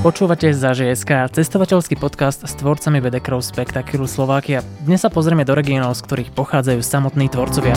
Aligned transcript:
Počúvate 0.00 0.48
za 0.56 0.72
ŽSK, 0.72 1.28
cestovateľský 1.28 2.00
podcast 2.00 2.48
s 2.48 2.56
tvorcami 2.56 3.04
bedekrov 3.04 3.44
Spektakilu 3.44 4.08
Slovakia. 4.08 4.64
Dnes 4.80 5.04
sa 5.04 5.12
pozrieme 5.12 5.44
do 5.44 5.52
regiónov, 5.52 5.92
z 5.92 6.08
ktorých 6.08 6.32
pochádzajú 6.32 6.80
samotní 6.80 7.28
tvorcovia. 7.28 7.76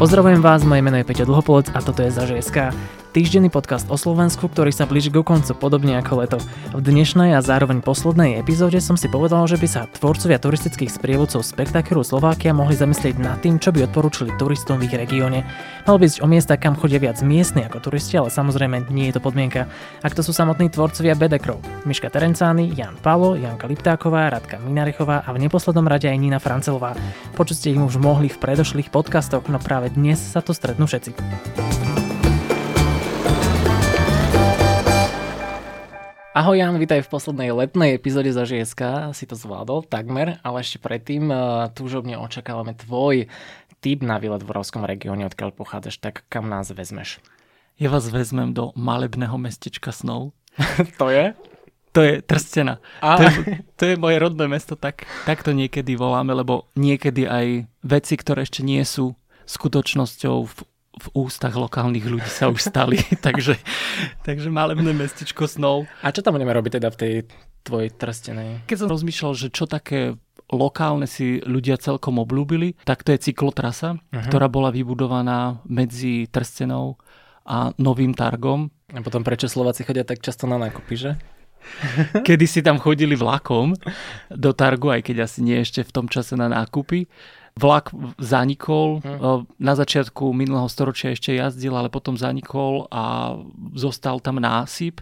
Pozdravujem 0.00 0.40
vás, 0.40 0.64
moje 0.64 0.80
meno 0.80 0.96
je 0.96 1.04
Peťo 1.04 1.28
Dlhopolec 1.28 1.68
a 1.76 1.84
toto 1.84 2.00
je 2.00 2.08
za 2.08 2.24
ŽSK 2.24 2.72
týždenný 3.14 3.46
podcast 3.46 3.86
o 3.86 3.94
Slovensku, 3.94 4.50
ktorý 4.50 4.74
sa 4.74 4.90
blíži 4.90 5.14
k 5.14 5.22
koncu, 5.22 5.54
podobne 5.54 6.02
ako 6.02 6.26
leto. 6.26 6.38
V 6.74 6.82
dnešnej 6.82 7.38
a 7.38 7.40
zároveň 7.46 7.78
poslednej 7.78 8.42
epizóde 8.42 8.82
som 8.82 8.98
si 8.98 9.06
povedal, 9.06 9.46
že 9.46 9.54
by 9.54 9.68
sa 9.70 9.86
tvorcovia 9.86 10.42
turistických 10.42 10.90
sprievodcov 10.90 11.46
spektakulu 11.46 12.02
Slovákia 12.02 12.50
mohli 12.50 12.74
zamyslieť 12.74 13.14
nad 13.22 13.38
tým, 13.38 13.62
čo 13.62 13.70
by 13.70 13.86
odporúčili 13.86 14.34
turistom 14.34 14.82
v 14.82 14.90
ich 14.90 14.98
regióne. 14.98 15.46
Mal 15.86 15.94
by 15.94 16.10
ísť 16.10 16.18
o 16.20 16.26
miesta, 16.26 16.58
kam 16.58 16.74
chodia 16.74 16.98
viac 16.98 17.22
miestni 17.22 17.62
ako 17.62 17.86
turisti, 17.86 18.18
ale 18.18 18.34
samozrejme 18.34 18.90
nie 18.90 19.06
je 19.14 19.14
to 19.14 19.22
podmienka. 19.22 19.70
Ak 20.02 20.18
to 20.18 20.26
sú 20.26 20.34
samotní 20.34 20.74
tvorcovia 20.74 21.14
Bedekrov, 21.14 21.62
Miška 21.86 22.10
Terencány, 22.10 22.74
Jan 22.74 22.98
Palo, 22.98 23.38
Janka 23.38 23.70
Liptáková, 23.70 24.26
Radka 24.34 24.58
Minarechová 24.58 25.22
a 25.22 25.30
v 25.30 25.46
neposlednom 25.46 25.86
rade 25.86 26.10
aj 26.10 26.18
Nina 26.18 26.42
Francelová. 26.42 26.98
Počuť 27.38 27.54
ste 27.54 27.70
ich 27.70 27.78
už 27.78 27.94
mohli 28.02 28.26
v 28.26 28.42
predošlých 28.42 28.90
podcastoch, 28.90 29.46
no 29.46 29.62
práve 29.62 29.94
dnes 29.94 30.18
sa 30.18 30.42
to 30.42 30.50
stretnú 30.50 30.90
všetci. 30.90 31.14
Ahoj 36.34 36.58
Jan, 36.58 36.74
vítaj 36.82 37.06
v 37.06 37.12
poslednej 37.14 37.54
letnej 37.54 37.94
epizóde 37.94 38.26
za 38.34 38.42
ŽSK, 38.42 39.14
si 39.14 39.22
to 39.22 39.38
zvládol 39.38 39.86
takmer, 39.86 40.42
ale 40.42 40.66
ešte 40.66 40.82
predtým 40.82 41.30
uh, 41.30 41.70
túžobne 41.70 42.18
očakávame 42.18 42.74
tvoj 42.74 43.30
tip 43.78 44.02
na 44.02 44.18
výlet 44.18 44.42
v 44.42 44.50
Rovskom 44.50 44.82
regióne, 44.82 45.30
odkiaľ 45.30 45.54
pochádzaš, 45.54 46.02
tak 46.02 46.26
kam 46.26 46.50
nás 46.50 46.74
vezmeš? 46.74 47.22
Ja 47.78 47.86
vás 47.86 48.10
vezmem 48.10 48.50
do 48.50 48.74
malebného 48.74 49.38
mestečka 49.38 49.94
snov. 49.94 50.34
to 50.98 51.06
je? 51.06 51.38
To 51.94 52.02
je 52.02 52.18
Trstena. 52.18 52.82
A... 52.98 53.14
To, 53.14 53.22
je, 53.30 53.62
to 53.78 53.82
je 53.86 53.94
moje 53.94 54.18
rodné 54.18 54.50
mesto, 54.50 54.74
tak, 54.74 55.06
tak 55.30 55.46
to 55.46 55.54
niekedy 55.54 55.94
voláme, 55.94 56.34
lebo 56.34 56.66
niekedy 56.74 57.30
aj 57.30 57.70
veci, 57.86 58.18
ktoré 58.18 58.42
ešte 58.42 58.66
nie 58.66 58.82
sú 58.82 59.14
skutočnosťou 59.46 60.36
v 60.50 60.56
v 60.94 61.06
ústach 61.26 61.54
lokálnych 61.58 62.06
ľudí 62.06 62.30
sa 62.30 62.48
už 62.48 62.70
stali, 62.70 63.02
takže, 63.26 63.58
takže 64.22 64.48
malebné 64.48 64.94
mestečko 64.94 65.50
snov. 65.50 65.90
A 66.00 66.14
čo 66.14 66.22
tam 66.22 66.38
budeme 66.38 66.54
robiť 66.54 66.78
teda 66.80 66.88
v 66.94 66.98
tej 66.98 67.12
tvojej 67.66 67.90
trstenej? 67.90 68.50
Keď 68.68 68.76
som 68.84 68.92
rozmýšľal, 68.92 69.32
že 69.34 69.48
čo 69.50 69.66
také 69.66 70.14
lokálne 70.52 71.08
si 71.08 71.40
ľudia 71.42 71.80
celkom 71.80 72.20
obľúbili, 72.20 72.76
tak 72.84 73.02
to 73.02 73.16
je 73.16 73.30
cyklotrasa, 73.30 73.96
uh-huh. 73.96 74.24
ktorá 74.28 74.46
bola 74.52 74.68
vybudovaná 74.68 75.64
medzi 75.64 76.28
Trstenou 76.28 77.00
a 77.48 77.72
Novým 77.80 78.12
Targom. 78.12 78.68
A 78.92 79.00
potom 79.00 79.24
prečo 79.24 79.48
Slováci 79.48 79.82
chodia 79.82 80.04
tak 80.04 80.20
často 80.20 80.44
na 80.44 80.60
nákupy, 80.60 80.94
že? 80.94 81.10
Kedy 82.28 82.44
si 82.44 82.60
tam 82.60 82.76
chodili 82.76 83.16
vlakom 83.16 83.72
do 84.28 84.50
Targu, 84.52 84.92
aj 84.92 85.02
keď 85.04 85.24
asi 85.24 85.40
nie 85.40 85.56
ešte 85.60 85.80
v 85.80 85.92
tom 85.92 86.06
čase 86.12 86.36
na 86.36 86.52
nákupy. 86.52 87.08
Vlak 87.54 87.94
zanikol, 88.18 88.98
hmm. 88.98 89.46
na 89.62 89.74
začiatku 89.78 90.34
minulého 90.34 90.66
storočia 90.66 91.14
ešte 91.14 91.38
jazdil, 91.38 91.70
ale 91.78 91.86
potom 91.86 92.18
zanikol 92.18 92.90
a 92.90 93.38
zostal 93.78 94.18
tam 94.18 94.42
násyp 94.42 94.98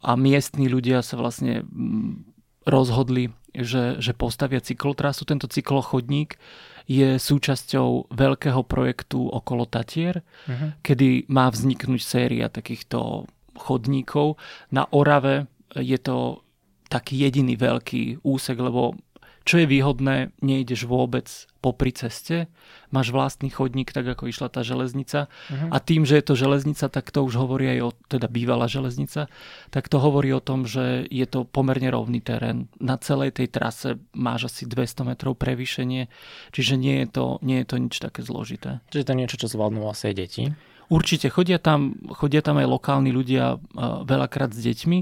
a 0.00 0.14
miestni 0.14 0.70
ľudia 0.70 1.02
sa 1.02 1.18
vlastne 1.18 1.66
mm, 1.66 2.30
rozhodli, 2.64 3.34
že, 3.52 3.98
že 3.98 4.14
postavia 4.14 4.62
cyklotrasu. 4.62 5.26
Tento 5.26 5.50
cyklochodník 5.50 6.38
je 6.86 7.18
súčasťou 7.18 8.14
veľkého 8.14 8.62
projektu 8.64 9.26
okolo 9.26 9.66
Tatier, 9.66 10.22
uh-huh. 10.22 10.78
kedy 10.82 11.26
má 11.30 11.50
vzniknúť 11.50 12.00
séria 12.00 12.46
takýchto 12.50 13.28
chodníkov. 13.54 14.40
Na 14.72 14.88
Orave 14.90 15.46
je 15.76 15.98
to 16.00 16.42
taký 16.90 17.22
jediný 17.22 17.54
veľký 17.54 18.26
úsek, 18.26 18.58
lebo 18.58 18.98
čo 19.44 19.60
je 19.60 19.66
výhodné, 19.66 20.36
nejdeš 20.44 20.84
vôbec 20.84 21.26
popri 21.60 21.92
ceste, 21.92 22.48
máš 22.88 23.12
vlastný 23.12 23.52
chodník, 23.52 23.92
tak 23.92 24.08
ako 24.08 24.28
išla 24.32 24.48
tá 24.48 24.64
železnica. 24.64 25.28
Uh-huh. 25.28 25.68
A 25.72 25.76
tým, 25.80 26.08
že 26.08 26.20
je 26.20 26.24
to 26.24 26.34
železnica, 26.36 26.88
tak 26.88 27.12
to 27.12 27.20
už 27.20 27.36
hovorí 27.36 27.68
aj 27.76 27.78
o, 27.84 27.90
teda 28.08 28.28
bývalá 28.32 28.64
železnica, 28.68 29.28
tak 29.68 29.88
to 29.92 30.00
hovorí 30.00 30.32
o 30.32 30.40
tom, 30.40 30.64
že 30.64 31.04
je 31.08 31.26
to 31.28 31.44
pomerne 31.44 31.88
rovný 31.92 32.24
terén. 32.24 32.72
Na 32.80 32.96
celej 32.96 33.36
tej 33.36 33.52
trase 33.52 34.00
máš 34.16 34.48
asi 34.48 34.64
200 34.64 35.08
metrov 35.12 35.36
prevýšenie, 35.36 36.08
čiže 36.52 36.80
nie 36.80 37.04
je 37.04 37.08
to, 37.12 37.24
nie 37.44 37.60
je 37.60 37.66
to 37.68 37.76
nič 37.76 37.94
také 38.00 38.24
zložité. 38.24 38.80
Čiže 38.88 39.04
to 39.04 39.12
je 39.12 39.20
niečo, 39.20 39.40
čo 39.40 39.52
zvládnu 39.52 39.84
asi 39.88 40.12
aj 40.12 40.16
deti? 40.16 40.42
Určite, 40.90 41.30
chodia 41.30 41.62
tam, 41.62 41.94
chodia 42.18 42.42
tam 42.42 42.58
aj 42.58 42.66
lokálni 42.66 43.14
ľudia 43.14 43.62
veľakrát 44.04 44.50
s 44.50 44.58
deťmi 44.58 44.98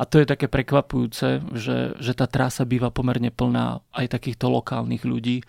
a 0.00 0.08
to 0.08 0.16
je 0.16 0.24
také 0.24 0.48
prekvapujúce, 0.48 1.44
že, 1.52 1.92
že 2.00 2.12
tá 2.16 2.24
trasa 2.24 2.64
býva 2.64 2.88
pomerne 2.88 3.28
plná 3.28 3.84
aj 3.92 4.16
takýchto 4.16 4.48
lokálnych 4.48 5.04
ľudí. 5.04 5.44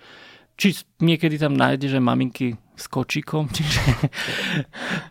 Či 0.59 0.83
niekedy 0.99 1.39
tam 1.39 1.55
nájde, 1.55 1.87
že 1.87 2.03
maminky 2.03 2.59
s 2.75 2.91
kočikom, 2.91 3.47
čiže 3.55 3.79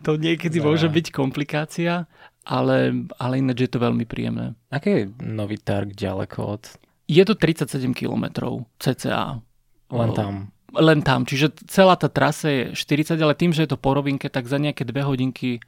to 0.05 0.21
niekedy 0.21 0.61
môže 0.61 0.85
byť 0.93 1.09
komplikácia, 1.09 2.05
ale, 2.45 3.09
ale 3.17 3.33
ináč 3.41 3.65
je 3.65 3.71
to 3.73 3.81
veľmi 3.81 4.05
príjemné. 4.05 4.53
Aký 4.69 4.89
je 4.93 5.03
nový 5.25 5.57
targ 5.57 5.97
ďaleko 5.97 6.39
od... 6.45 6.63
Je 7.09 7.25
to 7.25 7.33
37 7.33 7.97
km 7.97 8.55
cca. 8.77 9.41
Len 9.89 10.09
tam. 10.13 10.53
Len 10.71 10.99
tam, 11.03 11.27
čiže 11.27 11.51
celá 11.67 11.99
tá 11.99 12.07
trasa 12.07 12.47
je 12.47 12.61
40, 12.77 13.19
ale 13.19 13.35
tým, 13.35 13.51
že 13.51 13.67
je 13.67 13.75
to 13.75 13.81
po 13.81 13.91
rovinke, 13.91 14.31
tak 14.31 14.47
za 14.47 14.55
nejaké 14.55 14.87
dve 14.87 15.03
hodinky 15.03 15.59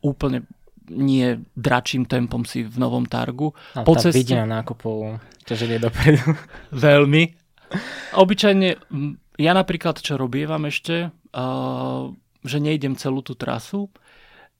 úplne 0.00 0.48
nie 0.90 1.42
dračím 1.56 2.06
tempom 2.06 2.46
si 2.46 2.62
v 2.62 2.76
novom 2.78 3.06
targu. 3.06 3.52
A 3.74 3.82
po 3.82 3.94
tá 3.98 4.08
ceste... 4.08 4.22
vidina 4.22 4.46
nákupov 4.46 5.20
ťaže 5.46 5.66
nie 5.70 5.78
dopredu. 5.78 6.34
Veľmi. 6.74 7.32
Obyčajne, 8.18 8.68
ja 9.38 9.52
napríklad, 9.54 10.02
čo 10.02 10.18
robievam 10.18 10.66
ešte, 10.66 11.10
uh, 11.10 12.10
že 12.42 12.58
nejdem 12.58 12.98
celú 12.98 13.22
tú 13.22 13.38
trasu, 13.38 13.90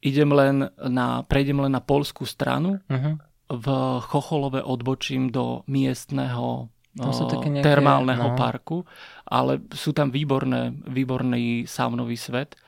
idem 0.02 0.30
len 0.30 0.70
na, 0.70 1.26
prejdem 1.26 1.62
len 1.66 1.74
na 1.74 1.82
polskú 1.82 2.22
stranu, 2.26 2.78
uh-huh. 2.86 3.14
v 3.50 3.66
Chocholove 4.06 4.62
odbočím 4.62 5.30
do 5.30 5.66
miestneho 5.70 6.70
uh, 6.98 7.02
nejaké, 7.02 7.62
termálneho 7.62 8.34
no. 8.34 8.38
parku, 8.38 8.86
ale 9.26 9.62
sú 9.74 9.94
tam 9.94 10.10
výborné, 10.10 10.74
výborný 10.86 11.66
saunový 11.66 12.18
svet 12.18 12.58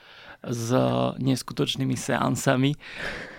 s 0.43 0.71
neskutočnými 1.19 1.99
seansami. 1.99 2.79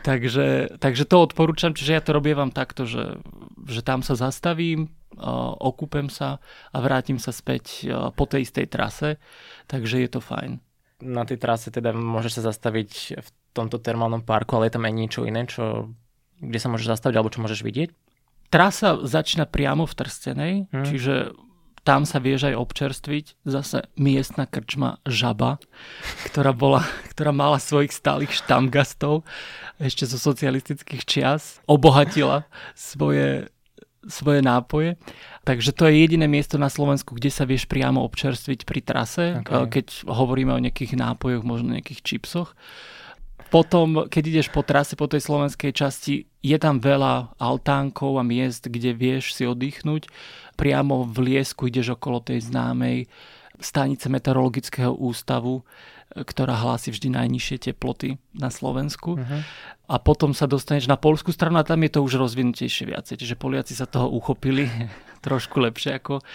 Takže, 0.03 0.79
takže 0.79 1.03
to 1.07 1.17
odporúčam, 1.23 1.71
čiže 1.71 1.95
ja 1.95 2.01
to 2.03 2.11
robievam 2.11 2.51
takto, 2.51 2.83
že, 2.83 3.19
že 3.67 3.81
tam 3.83 4.03
sa 4.03 4.19
zastavím, 4.19 4.91
okúpem 5.59 6.07
sa 6.07 6.39
a 6.71 6.77
vrátim 6.79 7.19
sa 7.19 7.35
späť 7.35 7.87
po 8.15 8.23
tej 8.27 8.47
istej 8.47 8.65
trase, 8.71 9.09
takže 9.67 9.99
je 9.99 10.09
to 10.11 10.19
fajn. 10.23 10.59
Na 10.99 11.23
tej 11.23 11.39
trase 11.39 11.71
teda 11.71 11.95
môžeš 11.95 12.39
sa 12.39 12.51
zastaviť 12.51 12.91
v 13.19 13.29
tomto 13.55 13.79
termálnom 13.79 14.23
parku, 14.23 14.59
ale 14.59 14.67
je 14.67 14.75
tam 14.75 14.87
aj 14.87 14.93
niečo 14.93 15.23
iné, 15.23 15.47
čo, 15.47 15.91
kde 16.39 16.59
sa 16.59 16.67
môžeš 16.67 16.99
zastaviť 16.99 17.15
alebo 17.15 17.31
čo 17.31 17.43
môžeš 17.43 17.63
vidieť? 17.63 17.89
Trasa 18.49 18.97
začína 19.05 19.45
priamo 19.45 19.85
v 19.85 19.93
Trstenej, 19.93 20.53
hmm. 20.73 20.85
čiže 20.85 21.13
tam 21.89 22.05
sa 22.05 22.21
vieš 22.21 22.53
aj 22.53 22.53
občerstviť. 22.53 23.49
Zase 23.49 23.89
miestna 23.97 24.45
krčma 24.45 25.01
Žaba, 25.09 25.57
ktorá, 26.29 26.53
bola, 26.53 26.85
ktorá 27.17 27.33
mala 27.33 27.57
svojich 27.57 27.89
stálych 27.89 28.29
štamgastov 28.29 29.25
ešte 29.81 30.05
zo 30.05 30.21
socialistických 30.21 31.01
čias. 31.01 31.57
Obohatila 31.65 32.45
svoje, 32.77 33.49
svoje 34.05 34.45
nápoje. 34.45 35.01
Takže 35.49 35.73
to 35.73 35.89
je 35.89 36.05
jediné 36.05 36.29
miesto 36.29 36.61
na 36.61 36.69
Slovensku, 36.69 37.17
kde 37.17 37.33
sa 37.33 37.49
vieš 37.49 37.65
priamo 37.65 38.05
občerstviť 38.05 38.69
pri 38.69 38.85
trase, 38.85 39.41
okay. 39.41 39.81
keď 39.81 40.05
hovoríme 40.05 40.53
o 40.53 40.61
nejakých 40.61 40.93
nápojoch, 40.93 41.41
možno 41.41 41.73
nejakých 41.73 42.05
čipsoch. 42.05 42.53
Potom, 43.49 44.05
keď 44.05 44.23
ideš 44.29 44.47
po 44.53 44.61
trase, 44.61 44.93
po 44.93 45.09
tej 45.09 45.25
slovenskej 45.25 45.73
časti, 45.73 46.29
je 46.45 46.57
tam 46.61 46.77
veľa 46.77 47.33
altánkov 47.41 48.21
a 48.21 48.23
miest, 48.23 48.69
kde 48.69 48.93
vieš 48.93 49.33
si 49.33 49.49
oddychnúť. 49.49 50.05
Priamo 50.53 51.01
v 51.01 51.33
Liesku 51.33 51.65
ideš 51.65 51.97
okolo 51.97 52.21
tej 52.21 52.45
známej 52.45 53.09
stanice 53.57 54.07
meteorologického 54.07 54.93
ústavu, 54.93 55.65
ktorá 56.13 56.57
hlási 56.57 56.89
vždy 56.89 57.13
najnižšie 57.13 57.69
teploty 57.69 58.17
na 58.33 58.49
Slovensku. 58.49 59.17
Uh-huh. 59.17 59.41
A 59.89 59.95
potom 60.01 60.33
sa 60.33 60.49
dostaneš 60.49 60.89
na 60.89 60.97
polskú 60.97 61.29
stranu 61.29 61.61
a 61.61 61.67
tam 61.67 61.81
je 61.85 61.93
to 61.93 61.99
už 62.01 62.17
rozvinutejšie 62.17 62.89
viacej. 62.89 63.15
Čiže 63.21 63.37
Poliaci 63.37 63.77
sa 63.77 63.85
toho 63.85 64.09
uchopili 64.09 64.65
trošku 65.25 65.61
lepšie 65.61 66.01
ako 66.01 66.25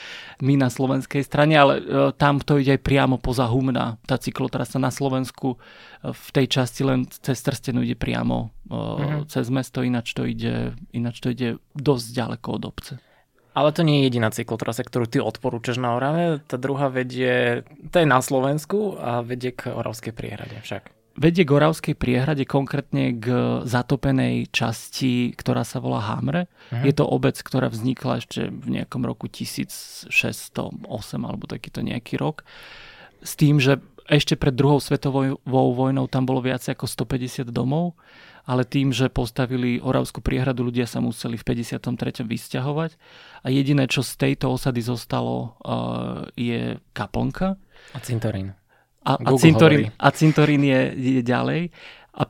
my 0.46 0.54
na 0.60 0.70
slovenskej 0.70 1.26
strane, 1.26 1.58
ale 1.58 1.80
e, 1.80 1.82
tam 2.14 2.38
to 2.38 2.60
ide 2.60 2.78
aj 2.78 2.82
priamo 2.86 3.16
poza 3.18 3.50
Humna. 3.50 3.98
Tá 4.06 4.14
cyklotrasa 4.20 4.78
na 4.78 4.94
Slovensku 4.94 5.56
e, 5.56 6.14
v 6.14 6.28
tej 6.30 6.46
časti 6.50 6.82
len 6.86 7.06
cez 7.10 7.42
Trstenu 7.42 7.82
ide 7.82 7.98
priamo 7.98 8.54
uh-huh. 8.70 9.26
cez 9.26 9.50
mesto, 9.50 9.82
ináč 9.82 10.14
to, 10.14 10.22
ide, 10.28 10.78
ináč 10.94 11.18
to 11.18 11.34
ide 11.34 11.58
dosť 11.74 12.06
ďaleko 12.14 12.48
od 12.60 12.62
obce. 12.68 12.94
Ale 13.54 13.70
to 13.70 13.86
nie 13.86 14.02
je 14.02 14.10
jediná 14.10 14.34
cyklotrasa, 14.34 14.82
ktorú 14.82 15.06
ty 15.06 15.22
odporúčaš 15.22 15.78
na 15.78 15.94
Orave. 15.94 16.42
Tá 16.42 16.58
druhá 16.58 16.90
vedie, 16.90 17.62
to 17.94 18.02
je 18.02 18.06
na 18.10 18.18
Slovensku 18.18 18.98
a 18.98 19.22
vedie 19.22 19.54
k 19.54 19.70
Oravskej 19.70 20.10
priehrade 20.10 20.58
však. 20.58 20.90
vedie 21.14 21.46
k 21.46 21.54
Oravskej 21.54 21.94
priehrade, 21.94 22.42
konkrétne 22.44 23.14
k 23.14 23.26
zatopenej 23.62 24.50
časti, 24.50 25.30
ktorá 25.38 25.62
sa 25.62 25.78
volá 25.78 26.02
Hamre. 26.02 26.50
Uh-huh. 26.70 26.82
Je 26.82 26.92
to 26.94 27.06
obec, 27.06 27.38
ktorá 27.38 27.70
vznikla 27.70 28.18
ešte 28.22 28.50
v 28.50 28.82
nejakom 28.82 29.06
roku 29.06 29.30
1608 29.30 30.10
alebo 31.22 31.46
takýto 31.46 31.80
nejaký 31.86 32.18
rok. 32.18 32.42
S 33.22 33.38
tým, 33.38 33.62
že 33.62 33.80
ešte 34.04 34.36
pred 34.36 34.52
druhou 34.52 34.80
svetovou 34.80 35.40
vojnou 35.48 36.04
tam 36.12 36.28
bolo 36.28 36.44
viac 36.44 36.60
ako 36.60 36.84
150 36.84 37.48
domov, 37.48 37.96
ale 38.44 38.68
tým, 38.68 38.92
že 38.92 39.08
postavili 39.08 39.80
Oravskú 39.80 40.20
priehradu, 40.20 40.68
ľudia 40.68 40.84
sa 40.84 41.00
museli 41.00 41.40
v 41.40 41.44
53. 41.64 42.28
vysťahovať 42.28 42.90
a 43.40 43.46
jediné, 43.48 43.88
čo 43.88 44.04
z 44.04 44.20
tejto 44.20 44.52
osady 44.52 44.84
zostalo, 44.84 45.56
uh, 45.64 46.28
je 46.36 46.76
kaplnka. 46.92 47.56
A 47.96 47.98
cintorín. 48.04 48.52
A, 49.04 49.16
a, 49.16 49.30
cintorín, 49.36 49.92
a 49.96 50.08
cintorín 50.12 50.64
je, 50.64 50.80
je 50.96 51.22
ďalej. 51.24 51.72
A 52.16 52.28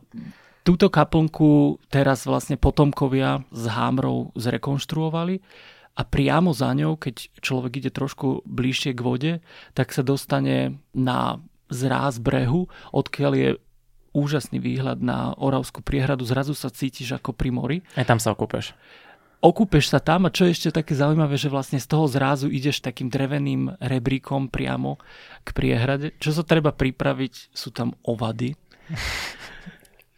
túto 0.63 0.91
kaplnku 0.91 1.83
teraz 1.91 2.27
vlastne 2.27 2.59
potomkovia 2.59 3.43
s 3.51 3.67
Hámrou 3.67 4.31
zrekonštruovali 4.39 5.43
a 5.95 6.03
priamo 6.03 6.51
za 6.51 6.75
ňou, 6.75 6.99
keď 6.99 7.31
človek 7.39 7.79
ide 7.79 7.91
trošku 7.95 8.43
bližšie 8.43 8.99
k 8.99 9.01
vode, 9.05 9.33
tak 9.79 9.95
sa 9.95 10.03
dostane 10.03 10.83
na 10.91 11.39
zráz 11.69 12.21
brehu, 12.21 12.69
odkiaľ 12.93 13.33
je 13.35 13.51
úžasný 14.15 14.63
výhľad 14.63 15.03
na 15.03 15.35
Oravskú 15.35 15.83
priehradu. 15.83 16.23
Zrazu 16.23 16.55
sa 16.55 16.71
cítiš 16.71 17.19
ako 17.19 17.35
pri 17.35 17.51
mori. 17.51 17.79
Aj 17.99 18.07
tam 18.07 18.23
sa 18.23 18.31
okúpeš. 18.31 18.73
Okúpeš 19.45 19.93
sa 19.93 20.01
tam 20.01 20.25
a 20.25 20.33
čo 20.33 20.49
je 20.49 20.57
ešte 20.57 20.73
také 20.73 20.97
zaujímavé, 20.97 21.37
že 21.37 21.53
vlastne 21.53 21.77
z 21.77 21.85
toho 21.85 22.09
zrázu 22.09 22.49
ideš 22.49 22.81
takým 22.81 23.13
dreveným 23.13 23.77
rebríkom 23.77 24.49
priamo 24.49 24.97
k 25.45 25.49
priehrade. 25.53 26.17
Čo 26.17 26.41
sa 26.41 26.43
treba 26.47 26.73
pripraviť, 26.73 27.53
sú 27.53 27.69
tam 27.69 27.93
ovady. 28.09 28.57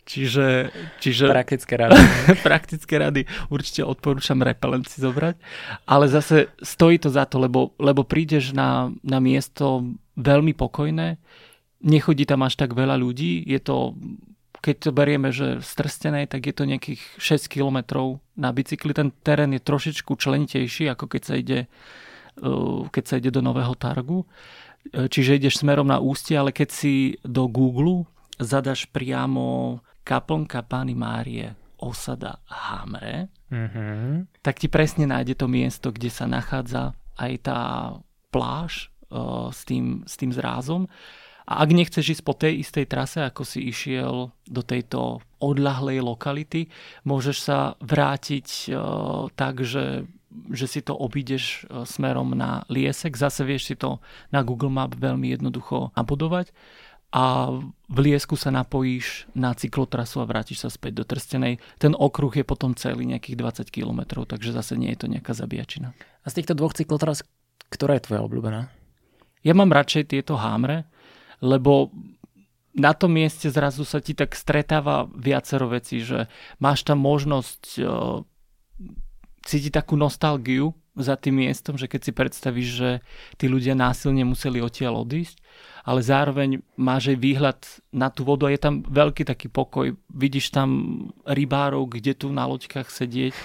Čiže, 0.06 0.70
čiže... 1.02 1.26
Praktické 1.26 1.74
rady. 1.74 1.98
praktické 2.46 2.94
rady. 2.94 3.26
Určite 3.50 3.82
odporúčam 3.82 4.38
repelent 4.38 4.86
si 4.86 5.02
zobrať. 5.02 5.34
Ale 5.82 6.06
zase 6.06 6.54
stojí 6.62 7.02
to 7.02 7.10
za 7.10 7.26
to, 7.26 7.42
lebo, 7.42 7.74
lebo 7.82 8.06
prídeš 8.06 8.54
na, 8.54 8.94
na 9.02 9.18
miesto 9.18 9.82
veľmi 10.16 10.52
pokojné, 10.56 11.20
nechodí 11.84 12.24
tam 12.24 12.44
až 12.44 12.56
tak 12.56 12.72
veľa 12.72 12.96
ľudí, 12.96 13.44
je 13.44 13.60
to 13.60 13.94
keď 14.66 14.76
to 14.82 14.90
berieme, 14.90 15.30
že 15.30 15.62
strstené, 15.62 16.26
tak 16.26 16.50
je 16.50 16.54
to 16.56 16.66
nejakých 16.66 16.98
6 17.22 17.46
km 17.46 17.86
na 18.34 18.50
bicykli. 18.50 18.90
Ten 18.90 19.14
terén 19.22 19.54
je 19.54 19.62
trošičku 19.62 20.18
členitejší, 20.18 20.90
ako 20.90 21.06
keď 21.06 21.22
sa 21.22 21.34
ide, 21.38 21.70
uh, 22.42 22.82
keď 22.90 23.04
sa 23.06 23.14
ide 23.22 23.30
do 23.30 23.46
Nového 23.46 23.78
Targu. 23.78 24.26
Uh, 24.26 25.06
čiže 25.06 25.38
ideš 25.38 25.62
smerom 25.62 25.86
na 25.86 26.02
ústie, 26.02 26.34
ale 26.34 26.50
keď 26.50 26.68
si 26.74 27.14
do 27.22 27.46
Google 27.46 28.10
zadaš 28.42 28.90
priamo 28.90 29.78
kaplnka 30.02 30.66
Pány 30.66 30.98
Márie 30.98 31.54
osada 31.78 32.42
Hamre, 32.50 33.30
mm-hmm. 33.52 34.42
tak 34.42 34.58
ti 34.58 34.66
presne 34.66 35.06
nájde 35.06 35.38
to 35.38 35.46
miesto, 35.46 35.94
kde 35.94 36.10
sa 36.10 36.26
nachádza 36.26 36.96
aj 37.20 37.32
tá 37.44 37.60
pláž 38.34 38.90
s, 39.52 39.60
tým, 39.64 40.02
s 40.06 40.14
tým 40.18 40.30
zrázom. 40.34 40.90
A 41.46 41.62
ak 41.62 41.70
nechceš 41.70 42.18
ísť 42.18 42.24
po 42.26 42.34
tej 42.34 42.58
istej 42.66 42.90
trase, 42.90 43.22
ako 43.22 43.46
si 43.46 43.62
išiel 43.70 44.34
do 44.50 44.62
tejto 44.66 45.22
odľahlej 45.38 46.02
lokality, 46.02 46.66
môžeš 47.06 47.36
sa 47.38 47.58
vrátiť 47.78 48.74
uh, 48.74 49.30
tak, 49.30 49.62
že, 49.62 50.10
že 50.50 50.66
si 50.66 50.82
to 50.82 50.98
obídeš 50.98 51.62
uh, 51.70 51.86
smerom 51.86 52.34
na 52.34 52.66
Liesek. 52.66 53.14
Zase 53.14 53.46
vieš 53.46 53.70
si 53.70 53.74
to 53.78 54.02
na 54.34 54.42
Google 54.42 54.74
Map 54.74 54.98
veľmi 54.98 55.30
jednoducho 55.38 55.94
nabudovať 55.94 56.50
a 57.14 57.54
v 57.86 57.98
Liesku 58.02 58.34
sa 58.34 58.50
napojíš 58.50 59.30
na 59.32 59.54
cyklotrasu 59.54 60.20
a 60.20 60.28
vrátiš 60.28 60.66
sa 60.66 60.68
späť 60.68 61.00
do 61.00 61.04
Trstenej. 61.06 61.62
Ten 61.78 61.94
okruh 61.94 62.34
je 62.34 62.42
potom 62.42 62.74
celý 62.74 63.06
nejakých 63.06 63.38
20 63.38 63.70
km, 63.70 64.26
takže 64.26 64.50
zase 64.50 64.74
nie 64.74 64.90
je 64.92 65.00
to 65.00 65.06
nejaká 65.06 65.30
zabíjačina. 65.30 65.94
A 65.94 66.26
z 66.26 66.42
týchto 66.42 66.58
dvoch 66.58 66.74
cyklotras, 66.74 67.22
ktorá 67.70 67.94
je 67.96 68.10
tvoja 68.10 68.26
obľúbená? 68.26 68.66
Ja 69.46 69.54
mám 69.54 69.70
radšej 69.70 70.10
tieto 70.10 70.34
hámre, 70.34 70.90
lebo 71.38 71.94
na 72.74 72.90
tom 72.92 73.14
mieste 73.14 73.46
zrazu 73.46 73.86
sa 73.86 74.02
ti 74.02 74.12
tak 74.12 74.34
stretáva 74.34 75.06
viacero 75.14 75.70
vecí, 75.70 76.02
že 76.02 76.26
máš 76.58 76.82
tam 76.82 76.98
možnosť 76.98 77.62
uh, 77.78 78.26
cítiť 79.46 79.72
takú 79.78 79.94
nostalgiu 79.94 80.74
za 80.98 81.14
tým 81.14 81.46
miestom, 81.46 81.78
že 81.78 81.86
keď 81.86 82.00
si 82.02 82.12
predstavíš, 82.12 82.68
že 82.68 82.90
tí 83.38 83.46
ľudia 83.46 83.78
násilne 83.78 84.26
museli 84.26 84.58
odtiaľ 84.58 85.06
odísť, 85.06 85.38
ale 85.86 86.00
zároveň 86.02 86.64
máš 86.74 87.14
aj 87.14 87.18
výhľad 87.20 87.60
na 87.94 88.10
tú 88.10 88.26
vodu 88.26 88.48
a 88.48 88.52
je 88.52 88.60
tam 88.60 88.82
veľký 88.82 89.22
taký 89.28 89.46
pokoj. 89.46 89.94
Vidíš 90.10 90.50
tam 90.50 90.68
rybárov, 91.22 91.86
kde 91.86 92.16
tu 92.16 92.32
na 92.32 92.48
loďkách 92.48 92.88
sedieť, 92.88 93.36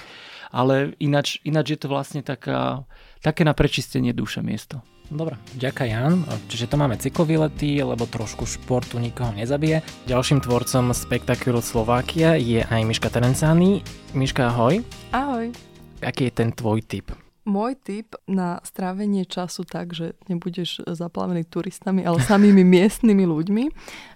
ale 0.50 0.95
ináč, 0.98 1.44
ináč 1.45 1.75
je 1.75 1.80
to 1.80 1.88
vlastne 1.92 2.24
taká, 2.24 2.88
také 3.19 3.45
na 3.45 3.53
prečistenie 3.53 4.15
duše 4.15 4.39
miesto. 4.42 4.81
Dobre, 5.11 5.35
ďakujem 5.59 5.91
Jan. 5.91 6.23
Čiže 6.47 6.71
to 6.71 6.79
máme 6.79 6.95
cyklový 6.95 7.35
lety, 7.35 7.83
lebo 7.83 8.07
trošku 8.07 8.47
športu 8.47 8.95
nikoho 8.95 9.35
nezabije. 9.35 9.83
Ďalším 10.07 10.39
tvorcom 10.39 10.95
spektakulu 10.95 11.59
Slovakia 11.59 12.39
je 12.39 12.63
aj 12.63 12.81
Miška 12.87 13.11
Terencány. 13.11 13.83
Miška, 14.15 14.55
ahoj. 14.55 14.79
Ahoj. 15.11 15.51
Aký 15.99 16.31
je 16.31 16.33
ten 16.39 16.55
tvoj 16.55 16.79
typ? 16.87 17.11
Môj 17.43 17.75
tip 17.75 18.15
na 18.23 18.63
strávenie 18.63 19.27
času 19.27 19.67
tak, 19.67 19.91
že 19.91 20.15
nebudeš 20.31 20.87
zaplavený 20.87 21.43
turistami, 21.43 22.07
ale 22.07 22.23
samými 22.23 22.63
miestnymi 22.79 23.27
ľuďmi, 23.27 23.63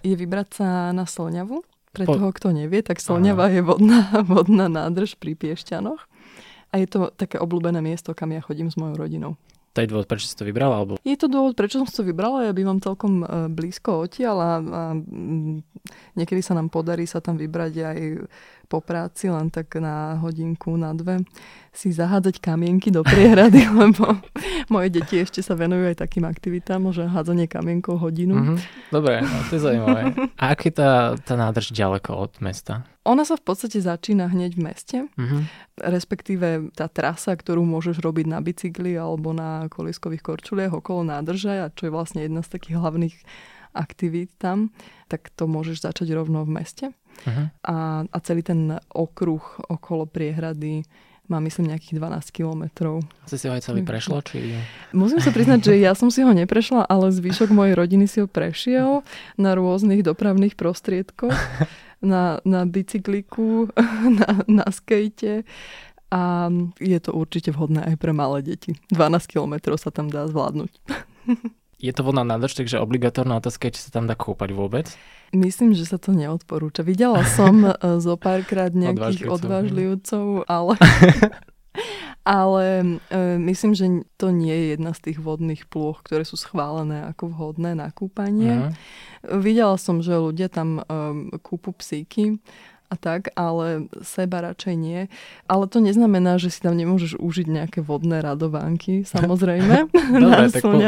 je 0.00 0.14
vybrať 0.16 0.48
sa 0.56 0.68
na 0.96 1.04
Slňavu. 1.04 1.60
Pre 1.92 2.04
po... 2.08 2.16
toho, 2.16 2.32
kto 2.32 2.56
nevie, 2.56 2.80
tak 2.80 3.04
Slňava 3.04 3.52
je 3.52 3.60
vodná, 3.60 4.16
vodná 4.32 4.72
nádrž 4.72 5.20
pri 5.20 5.36
Piešťanoch. 5.36 6.08
A 6.72 6.80
je 6.80 6.88
to 6.88 7.12
také 7.12 7.36
obľúbené 7.36 7.84
miesto, 7.84 8.16
kam 8.16 8.32
ja 8.32 8.40
chodím 8.40 8.72
s 8.72 8.80
mojou 8.80 9.04
rodinou. 9.04 9.36
To 9.76 9.84
je 9.84 9.92
dôvod, 9.92 10.08
prečo 10.08 10.24
si 10.24 10.32
to 10.32 10.48
vybrala? 10.48 10.80
Alebo... 10.80 10.96
Je 11.04 11.20
to 11.20 11.28
dôvod, 11.28 11.52
prečo 11.52 11.76
som 11.76 11.84
si 11.84 11.92
to 11.92 12.00
vybrala. 12.00 12.48
Ja 12.48 12.56
bývam 12.56 12.80
celkom 12.80 13.20
e, 13.20 13.52
blízko 13.52 14.08
odtiaľ 14.08 14.36
a, 14.40 14.52
a 14.56 14.82
niekedy 16.16 16.40
sa 16.40 16.56
nám 16.56 16.72
podarí 16.72 17.04
sa 17.04 17.20
tam 17.20 17.36
vybrať 17.36 17.72
aj 17.84 17.98
po 18.66 18.82
práci, 18.82 19.30
len 19.30 19.48
tak 19.48 19.78
na 19.78 20.18
hodinku, 20.18 20.74
na 20.74 20.92
dve, 20.92 21.22
si 21.70 21.92
zahádzať 21.94 22.40
kamienky 22.40 22.90
do 22.90 23.06
priehrady, 23.06 23.68
lebo 23.80 24.18
moje 24.72 24.88
deti 24.90 25.22
ešte 25.22 25.40
sa 25.40 25.54
venujú 25.54 25.92
aj 25.92 26.02
takým 26.02 26.26
aktivitám, 26.26 26.90
že 26.90 27.06
hádzanie 27.06 27.46
kamienkov 27.46 28.02
hodinu. 28.02 28.34
Mm-hmm. 28.34 28.56
Dobre, 28.90 29.22
no, 29.22 29.36
to 29.46 29.52
je 29.54 29.62
zaujímavé. 29.62 30.02
A 30.40 30.44
aký 30.56 30.72
je 30.72 30.82
tá, 30.82 31.14
tá 31.20 31.34
nádrž 31.38 31.70
ďaleko 31.70 32.10
od 32.16 32.32
mesta? 32.42 32.82
Ona 33.06 33.22
sa 33.22 33.38
v 33.38 33.46
podstate 33.46 33.78
začína 33.78 34.26
hneď 34.26 34.58
v 34.58 34.62
meste, 34.66 34.98
mm-hmm. 35.14 35.42
respektíve 35.86 36.74
tá 36.74 36.90
trasa, 36.90 37.38
ktorú 37.38 37.62
môžeš 37.62 38.02
robiť 38.02 38.26
na 38.26 38.42
bicykli 38.42 38.98
alebo 38.98 39.30
na 39.30 39.70
koliskových 39.70 40.26
korčuliach 40.26 40.74
okolo 40.74 41.06
nádrže, 41.06 41.54
a 41.62 41.70
čo 41.70 41.86
je 41.86 41.94
vlastne 41.94 42.26
jedna 42.26 42.42
z 42.42 42.50
takých 42.50 42.82
hlavných 42.82 43.16
aktivít 43.76 44.32
tam, 44.40 44.72
tak 45.12 45.28
to 45.36 45.44
môžeš 45.44 45.84
začať 45.84 46.16
rovno 46.16 46.42
v 46.48 46.50
meste. 46.56 46.86
Uh-huh. 47.24 47.46
A, 47.64 48.04
a 48.04 48.18
celý 48.20 48.44
ten 48.44 48.76
okruh 48.92 49.42
okolo 49.70 50.04
priehrady 50.04 50.84
má 51.26 51.42
myslím 51.42 51.74
nejakých 51.74 51.98
12 51.98 52.30
kilometrov. 52.30 53.02
Si 53.26 53.34
si 53.34 53.50
ho 53.50 53.52
aj 53.54 53.66
celý 53.66 53.82
prešla? 53.82 54.22
Či... 54.22 54.54
Musím 54.94 55.18
sa 55.18 55.34
priznať, 55.34 55.72
že 55.72 55.74
ja 55.82 55.92
som 55.98 56.06
si 56.10 56.22
ho 56.22 56.30
neprešla, 56.30 56.86
ale 56.86 57.10
zvyšok 57.10 57.50
mojej 57.50 57.74
rodiny 57.74 58.06
si 58.06 58.22
ho 58.22 58.30
prešiel 58.30 59.02
na 59.34 59.58
rôznych 59.58 60.06
dopravných 60.06 60.54
prostriedkoch, 60.54 61.34
na, 62.02 62.38
na 62.46 62.62
bicykliku, 62.62 63.74
na, 64.22 64.46
na 64.46 64.66
skejte 64.70 65.42
a 66.06 66.48
je 66.78 66.98
to 67.02 67.10
určite 67.10 67.50
vhodné 67.50 67.82
aj 67.82 67.96
pre 67.98 68.14
malé 68.14 68.38
deti. 68.46 68.78
12 68.94 69.26
kilometrov 69.26 69.76
sa 69.82 69.90
tam 69.90 70.06
dá 70.06 70.30
zvládnuť. 70.30 70.72
Je 71.76 71.92
to 71.92 72.00
vodná 72.00 72.24
nádrž, 72.24 72.56
takže 72.56 72.80
obligatórna 72.80 73.36
otázka 73.36 73.68
je, 73.68 73.76
či 73.76 73.84
sa 73.84 73.90
tam 73.92 74.08
dá 74.08 74.16
kúpať 74.16 74.50
vôbec? 74.56 74.88
Myslím, 75.36 75.76
že 75.76 75.84
sa 75.84 76.00
to 76.00 76.16
neodporúča. 76.16 76.80
Videla 76.80 77.20
som 77.28 77.60
e, 77.68 77.72
zo 78.00 78.16
párkrát 78.16 78.72
nejakých 78.72 79.28
odvážlivcov, 79.28 80.48
ale, 80.48 80.80
ale 82.24 82.64
e, 83.12 83.18
myslím, 83.44 83.76
že 83.76 84.08
to 84.16 84.32
nie 84.32 84.56
je 84.56 84.66
jedna 84.72 84.96
z 84.96 85.12
tých 85.12 85.18
vodných 85.20 85.68
plôch, 85.68 86.00
ktoré 86.00 86.24
sú 86.24 86.40
schválené 86.40 87.12
ako 87.12 87.28
vhodné 87.28 87.76
na 87.76 87.92
kúpanie. 87.92 88.72
Uh-huh. 88.72 89.44
Videla 89.44 89.76
som, 89.76 90.00
že 90.00 90.16
ľudia 90.16 90.48
tam 90.48 90.80
um, 90.80 91.28
kúpu 91.44 91.76
psíky 91.76 92.40
a 92.86 92.94
tak, 92.94 93.34
ale 93.34 93.90
seba 94.02 94.42
radšej 94.42 94.74
nie. 94.78 95.00
Ale 95.50 95.66
to 95.66 95.82
neznamená, 95.82 96.38
že 96.38 96.54
si 96.54 96.62
tam 96.62 96.78
nemôžeš 96.78 97.18
užiť 97.18 97.46
nejaké 97.46 97.78
vodné 97.82 98.22
radovánky, 98.22 99.02
samozrejme, 99.14 99.90
Dobre, 99.90 100.50
tak 100.50 100.62
po, 100.62 100.78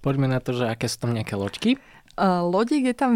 poďme 0.00 0.26
na 0.30 0.38
to, 0.38 0.54
že 0.54 0.70
aké 0.70 0.86
sú 0.86 1.06
tam 1.06 1.12
nejaké 1.14 1.34
loďky. 1.34 1.80
Lodiek 2.20 2.84
je 2.84 2.96
tam 2.96 3.12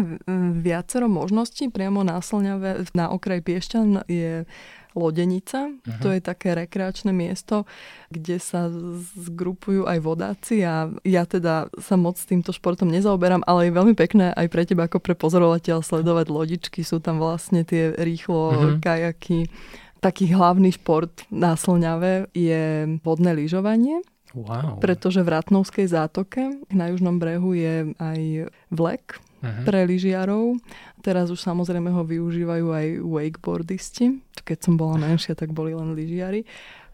viacero 0.65 1.05
možností. 1.05 1.69
Priamo 1.69 2.01
na 2.01 2.17
Slňave, 2.17 2.89
na 2.97 3.13
okraj 3.13 3.45
Piešťan 3.45 4.07
je 4.09 4.49
Lodenica. 4.95 5.69
Uh-huh. 5.69 6.01
To 6.01 6.07
je 6.09 6.23
také 6.23 6.55
rekreačné 6.55 7.11
miesto, 7.11 7.67
kde 8.09 8.39
sa 8.39 8.71
zgrupujú 9.19 9.85
aj 9.85 9.99
vodáci 9.99 10.63
a 10.63 10.89
ja 11.03 11.27
teda 11.27 11.67
sa 11.77 11.99
moc 11.99 12.15
týmto 12.15 12.55
športom 12.55 12.87
nezaoberám, 12.87 13.43
ale 13.43 13.67
je 13.69 13.77
veľmi 13.77 13.93
pekné 13.93 14.31
aj 14.31 14.47
pre 14.47 14.63
teba 14.63 14.87
ako 14.87 15.03
pre 15.03 15.13
pozorovateľ 15.13 15.83
sledovať 15.83 16.27
lodičky. 16.31 16.81
Sú 16.81 17.03
tam 17.03 17.19
vlastne 17.19 17.67
tie 17.67 17.91
rýchlo 17.93 18.41
uh-huh. 18.55 18.79
kajaky. 18.79 19.51
Taký 19.99 20.31
hlavný 20.31 20.71
šport 20.71 21.27
na 21.33 21.59
Slňave 21.59 22.31
je 22.31 22.97
vodné 23.03 23.35
lyžovanie. 23.35 23.99
Wow. 24.35 24.83
Pretože 24.83 25.23
v 25.23 25.31
Ratnovskej 25.31 25.87
zátoke 25.87 26.59
na 26.67 26.91
južnom 26.91 27.15
brehu 27.15 27.55
je 27.55 27.95
aj 27.95 28.51
vlek 28.67 29.23
uh-huh. 29.45 29.63
pre 29.63 29.85
lyžiarov. 29.85 30.57
Teraz 31.05 31.29
už 31.29 31.37
samozrejme 31.37 31.93
ho 31.93 32.01
využívajú 32.01 32.67
aj 32.73 32.87
wakeboardisti. 33.05 34.17
Keď 34.41 34.57
som 34.57 34.73
bola 34.73 34.97
menšia, 34.97 35.37
tak 35.37 35.53
boli 35.53 35.77
len 35.77 35.93
lyžiari. 35.93 36.41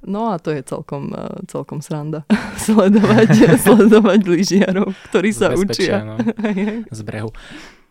No 0.04 0.34
a 0.34 0.42
to 0.42 0.50
je 0.50 0.66
celkom, 0.66 1.14
e, 1.14 1.46
celkom 1.48 1.80
sranda 1.80 2.26
sledovať, 2.66 3.30
sledovať 3.66 4.20
lyžiarov, 4.26 4.92
ktorí 5.14 5.30
sa 5.32 5.54
učia. 5.54 6.04
No, 6.04 6.16
z 6.98 7.02
brehu. 7.06 7.32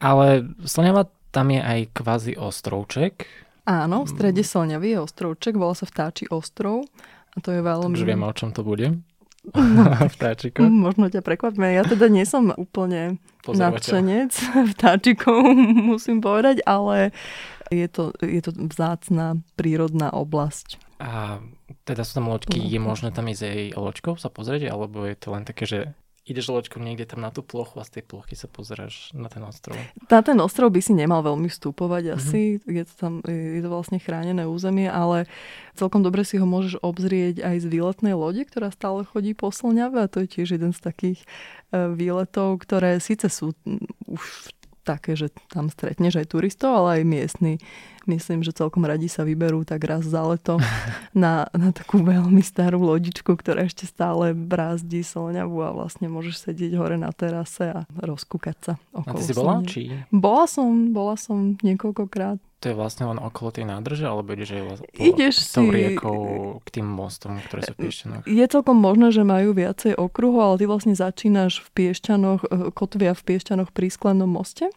Ale 0.03 0.51
Slňava 0.67 1.07
tam 1.31 1.55
je 1.55 1.63
aj 1.63 1.81
kvázi 1.95 2.35
ostrovček. 2.35 3.27
Áno, 3.71 4.03
v 4.03 4.11
strede 4.11 4.43
Slňavy 4.43 4.99
je 4.99 4.99
ostrovček, 5.07 5.55
volá 5.55 5.79
sa 5.79 5.87
Vtáči 5.87 6.27
ostrov. 6.27 6.83
A 7.31 7.39
to 7.39 7.55
je 7.55 7.63
veľmi... 7.63 7.95
Už 7.95 8.03
vieme, 8.03 8.27
o 8.27 8.35
čom 8.35 8.51
to 8.51 8.67
bude. 8.67 8.99
Vtáčikov? 10.17 10.69
Možno 10.69 11.09
ťa 11.09 11.25
prekvapíme. 11.25 11.73
Ja 11.73 11.83
teda 11.85 12.13
nie 12.13 12.25
som 12.29 12.53
úplne 12.53 13.17
nadšenec 13.49 14.37
vtáčikov, 14.77 15.41
musím 15.75 16.21
povedať, 16.21 16.61
ale 16.69 17.17
je 17.73 17.87
to, 17.89 18.13
je 18.21 18.41
to 18.45 18.53
vzácná 18.53 19.41
prírodná 19.57 20.13
oblasť. 20.13 20.77
A 21.01 21.41
teda 21.89 22.05
sú 22.05 22.21
tam 22.21 22.29
loďky, 22.29 22.61
je 22.61 22.81
možné 22.83 23.09
tam 23.09 23.31
ísť 23.33 23.43
aj 23.47 23.61
loďkou 23.81 24.15
sa 24.21 24.29
pozrieť, 24.29 24.69
alebo 24.69 25.09
je 25.09 25.17
to 25.17 25.29
len 25.33 25.49
také, 25.49 25.65
že 25.65 25.81
ideš 26.31 26.55
loďkom 26.55 26.87
niekde 26.87 27.11
tam 27.11 27.27
na 27.27 27.35
tú 27.35 27.43
plochu 27.43 27.83
a 27.83 27.85
z 27.85 27.99
tej 27.99 28.05
plochy 28.07 28.39
sa 28.39 28.47
pozeráš 28.47 29.11
na 29.11 29.27
ten 29.27 29.43
ostrov. 29.43 29.75
Na 30.07 30.23
ten 30.23 30.39
ostrov 30.39 30.71
by 30.71 30.79
si 30.79 30.95
nemal 30.95 31.27
veľmi 31.27 31.51
vstúpovať 31.51 32.05
mhm. 32.07 32.13
asi, 32.15 32.41
mm-hmm. 32.63 32.77
je 32.79 32.85
to 32.87 32.95
tam, 32.95 33.13
je 33.27 33.61
to 33.61 33.71
vlastne 33.71 33.99
chránené 33.99 34.47
územie, 34.47 34.87
ale 34.87 35.27
celkom 35.75 36.07
dobre 36.07 36.23
si 36.23 36.39
ho 36.39 36.47
môžeš 36.47 36.79
obzrieť 36.79 37.43
aj 37.43 37.57
z 37.59 37.67
výletnej 37.67 38.15
lode, 38.15 38.47
ktorá 38.47 38.71
stále 38.71 39.03
chodí 39.03 39.35
po 39.35 39.51
Slňave 39.51 40.07
a 40.07 40.11
to 40.11 40.23
je 40.23 40.41
tiež 40.41 40.55
jeden 40.55 40.71
z 40.71 40.81
takých 40.81 41.19
e, 41.75 41.91
výletov, 41.91 42.63
ktoré 42.63 43.03
síce 43.03 43.27
sú 43.27 43.59
už 44.07 44.55
také, 44.83 45.15
že 45.15 45.31
tam 45.53 45.69
stretneš 45.69 46.21
aj 46.21 46.33
turistov, 46.33 46.73
ale 46.75 47.01
aj 47.01 47.03
miestni. 47.07 47.55
Myslím, 48.09 48.41
že 48.41 48.57
celkom 48.57 48.83
radi 48.89 49.07
sa 49.07 49.23
vyberú 49.23 49.63
tak 49.63 49.85
raz 49.85 50.09
za 50.09 50.25
leto 50.25 50.59
na, 51.15 51.47
na 51.53 51.71
takú 51.71 52.01
veľmi 52.01 52.41
starú 52.41 52.83
lodičku, 52.83 53.37
ktorá 53.37 53.69
ešte 53.69 53.87
stále 53.87 54.33
brázdi 54.33 55.05
Slňavu 55.05 55.59
a 55.63 55.71
vlastne 55.77 56.11
môžeš 56.11 56.51
sedieť 56.51 56.75
hore 56.81 56.97
na 56.97 57.13
terase 57.13 57.71
a 57.71 57.81
rozkúkať 58.01 58.57
sa 58.59 58.73
okolo. 58.91 59.15
A 59.15 59.21
ty 59.21 59.23
si 59.23 59.33
bola? 59.37 59.55
Či... 59.63 59.81
Bola 60.11 60.45
som, 60.49 60.91
bola 60.91 61.15
som 61.15 61.55
niekoľkokrát. 61.61 62.41
To 62.61 62.69
je 62.69 62.77
vlastne 62.77 63.09
len 63.09 63.17
okolo 63.17 63.57
tej 63.57 63.65
nádrže, 63.65 64.05
alebo 64.05 64.37
ideš 64.37 64.61
aj 64.61 64.63
po, 64.69 64.75
ideš 65.01 65.35
tou 65.49 65.65
si... 65.65 65.73
riekou 65.73 66.21
k 66.61 66.69
tým 66.69 66.85
mostom, 66.85 67.41
ktoré 67.41 67.65
sú 67.65 67.73
v 67.73 67.89
Piešťanoch? 67.89 68.23
Je 68.29 68.45
celkom 68.45 68.77
možné, 68.77 69.17
že 69.17 69.25
majú 69.25 69.57
viacej 69.57 69.97
okruhov, 69.97 70.45
ale 70.45 70.57
ty 70.61 70.65
vlastne 70.69 70.93
začínaš 70.93 71.65
v 71.65 71.69
Piešťanoch, 71.73 72.41
eh, 72.45 72.69
kotvia 72.77 73.17
v 73.17 73.23
Piešťanoch 73.25 73.73
pri 73.73 73.89
sklenom 73.89 74.29
moste. 74.29 74.69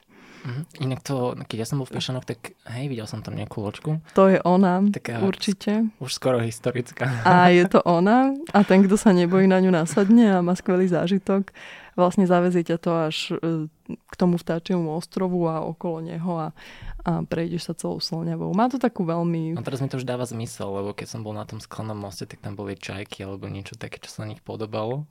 Uh-huh. 0.43 0.63
Inak 0.83 0.99
to, 1.07 1.39
keď 1.47 1.57
ja 1.63 1.67
som 1.67 1.79
bol 1.79 1.87
v 1.87 1.95
Piešťanoch, 1.99 2.27
tak 2.27 2.55
hej, 2.71 2.85
videl 2.91 3.07
som 3.07 3.23
tam 3.23 3.35
nejakú 3.35 3.63
loďku. 3.63 4.03
To 4.15 4.27
je 4.27 4.43
ona, 4.43 4.83
Taká 4.91 5.23
určite. 5.23 5.87
Už 6.03 6.11
skoro 6.19 6.43
historická. 6.43 7.23
A 7.23 7.47
je 7.51 7.63
to 7.67 7.79
ona 7.83 8.35
a 8.51 8.59
ten, 8.67 8.83
kto 8.83 8.99
sa 8.99 9.15
nebojí 9.15 9.47
na 9.47 9.63
ňu 9.63 9.71
nasadne 9.71 10.35
a 10.35 10.43
má 10.43 10.51
skvelý 10.55 10.91
zážitok, 10.91 11.55
vlastne 11.95 12.27
zavezie 12.27 12.67
ťa 12.67 12.77
to 12.79 12.91
až 12.91 13.17
eh, 13.39 13.71
k 13.87 14.13
tomu 14.19 14.35
vtáčiemu 14.35 14.91
ostrovu 14.91 15.47
a 15.47 15.63
okolo 15.63 16.03
neho 16.03 16.33
a, 16.35 16.47
a 16.92 16.92
prejdeš 17.03 17.67
sa 17.67 17.73
celou 17.75 17.99
Slňavou. 17.99 18.55
Má 18.55 18.71
to 18.71 18.79
takú 18.79 19.03
veľmi... 19.03 19.59
No 19.59 19.63
teraz 19.63 19.83
mi 19.83 19.91
to 19.91 19.99
už 19.99 20.07
dáva 20.07 20.23
zmysel, 20.23 20.71
lebo 20.71 20.95
keď 20.95 21.07
som 21.11 21.21
bol 21.21 21.35
na 21.35 21.43
tom 21.43 21.59
sklenom 21.59 21.99
moste, 21.99 22.23
tak 22.23 22.39
tam 22.39 22.55
boli 22.55 22.79
čajky 22.79 23.27
alebo 23.27 23.51
niečo 23.51 23.75
také, 23.75 23.99
čo 23.99 24.07
sa 24.07 24.23
na 24.23 24.31
nich 24.31 24.39
podobalo. 24.39 25.03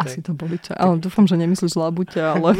Asi 0.00 0.24
to 0.24 0.32
boli 0.32 0.56
čajky. 0.56 0.80
Ale 0.80 0.96
dúfam, 0.96 1.28
že 1.28 1.36
nemyslíš 1.36 1.76
labuťa, 1.76 2.22
ale... 2.40 2.56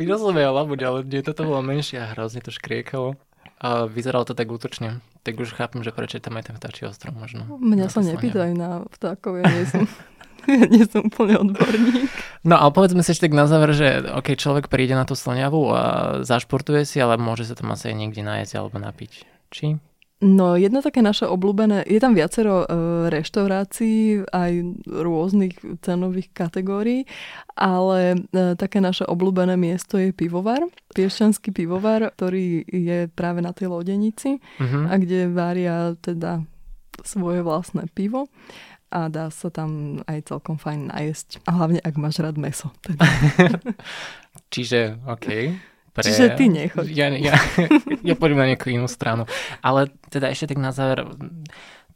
Videl 0.00 0.16
som 0.18 0.34
aj 0.34 0.48
labuť, 0.48 0.80
ale 0.82 0.98
nie, 1.06 1.22
toto 1.22 1.46
bolo 1.46 1.62
menšie 1.62 2.02
a 2.02 2.10
hrozne 2.16 2.42
to 2.42 2.50
škriekalo. 2.50 3.14
A 3.56 3.88
vyzeralo 3.88 4.26
to 4.28 4.36
tak 4.36 4.50
útočne. 4.52 5.00
Tak 5.24 5.40
už 5.40 5.56
chápem, 5.56 5.80
že 5.80 5.94
prečo 5.94 6.20
je 6.20 6.24
tam 6.24 6.36
aj 6.36 6.52
ten 6.52 6.56
vtáčí 6.60 6.84
ostrov 6.84 7.16
možno. 7.16 7.48
Mňa 7.56 7.88
sa 7.88 8.04
nepýtaj 8.04 8.52
na 8.52 8.84
vtákov, 8.92 9.40
ja 9.40 9.44
nie 9.48 9.64
som... 9.64 9.88
ja 10.62 10.66
nie 10.70 10.84
som 10.86 11.06
úplne 11.06 11.42
odborník. 11.42 12.10
No 12.46 12.56
ale 12.56 12.70
povedzme 12.70 13.02
si 13.02 13.12
ešte 13.12 13.26
tak 13.26 13.34
na 13.34 13.50
záver, 13.50 13.74
že 13.74 14.06
ok, 14.06 14.38
človek 14.38 14.70
príde 14.70 14.94
na 14.94 15.02
tú 15.02 15.18
slňavu 15.18 15.60
a 15.74 15.82
zašportuje 16.22 16.86
si, 16.86 17.02
ale 17.02 17.18
môže 17.18 17.46
sa 17.46 17.58
tam 17.58 17.74
asi 17.74 17.90
aj 17.90 17.96
niekde 17.98 18.22
nájsť 18.22 18.52
alebo 18.54 18.78
napiť. 18.78 19.12
Či? 19.50 19.78
No, 20.16 20.56
jedno 20.56 20.80
také 20.80 21.04
naše 21.04 21.28
obľúbené, 21.28 21.84
je 21.84 22.00
tam 22.00 22.16
viacero 22.16 22.64
e, 22.64 22.66
reštaurácií, 23.12 24.24
aj 24.24 24.52
rôznych 24.88 25.60
cenových 25.84 26.32
kategórií, 26.32 27.04
ale 27.52 28.24
e, 28.32 28.56
také 28.56 28.80
naše 28.80 29.04
obľúbené 29.04 29.60
miesto 29.60 30.00
je 30.00 30.16
pivovar, 30.16 30.64
piešťanský 30.96 31.52
pivovar, 31.52 32.08
ktorý 32.16 32.64
je 32.64 33.12
práve 33.12 33.44
na 33.44 33.52
tej 33.52 33.68
lodenici 33.68 34.40
uh-huh. 34.40 34.88
a 34.88 34.96
kde 34.96 35.28
varia 35.28 35.92
teda 36.00 36.48
svoje 37.04 37.44
vlastné 37.44 37.84
pivo 37.92 38.32
a 38.90 39.10
dá 39.10 39.28
sa 39.34 39.50
tam 39.50 40.02
aj 40.06 40.30
celkom 40.30 40.56
fajn 40.56 40.94
najesť. 40.94 41.42
A 41.46 41.58
hlavne, 41.58 41.82
ak 41.82 41.94
máš 41.98 42.22
rád 42.22 42.38
meso. 42.38 42.70
Teda. 42.82 43.02
Čiže, 44.54 45.02
OK. 45.04 45.26
Pre... 45.96 46.04
Čiže 46.04 46.36
ty 46.36 46.52
nechoď. 46.52 46.86
Ja, 46.92 47.08
ja, 47.08 47.34
ja 48.04 48.14
pôjdem 48.14 48.36
na 48.36 48.52
nejakú 48.52 48.68
inú 48.68 48.84
stranu. 48.84 49.24
Ale 49.64 49.88
teda 50.12 50.28
ešte 50.28 50.52
tak 50.52 50.60
na 50.60 50.68
záver, 50.68 51.08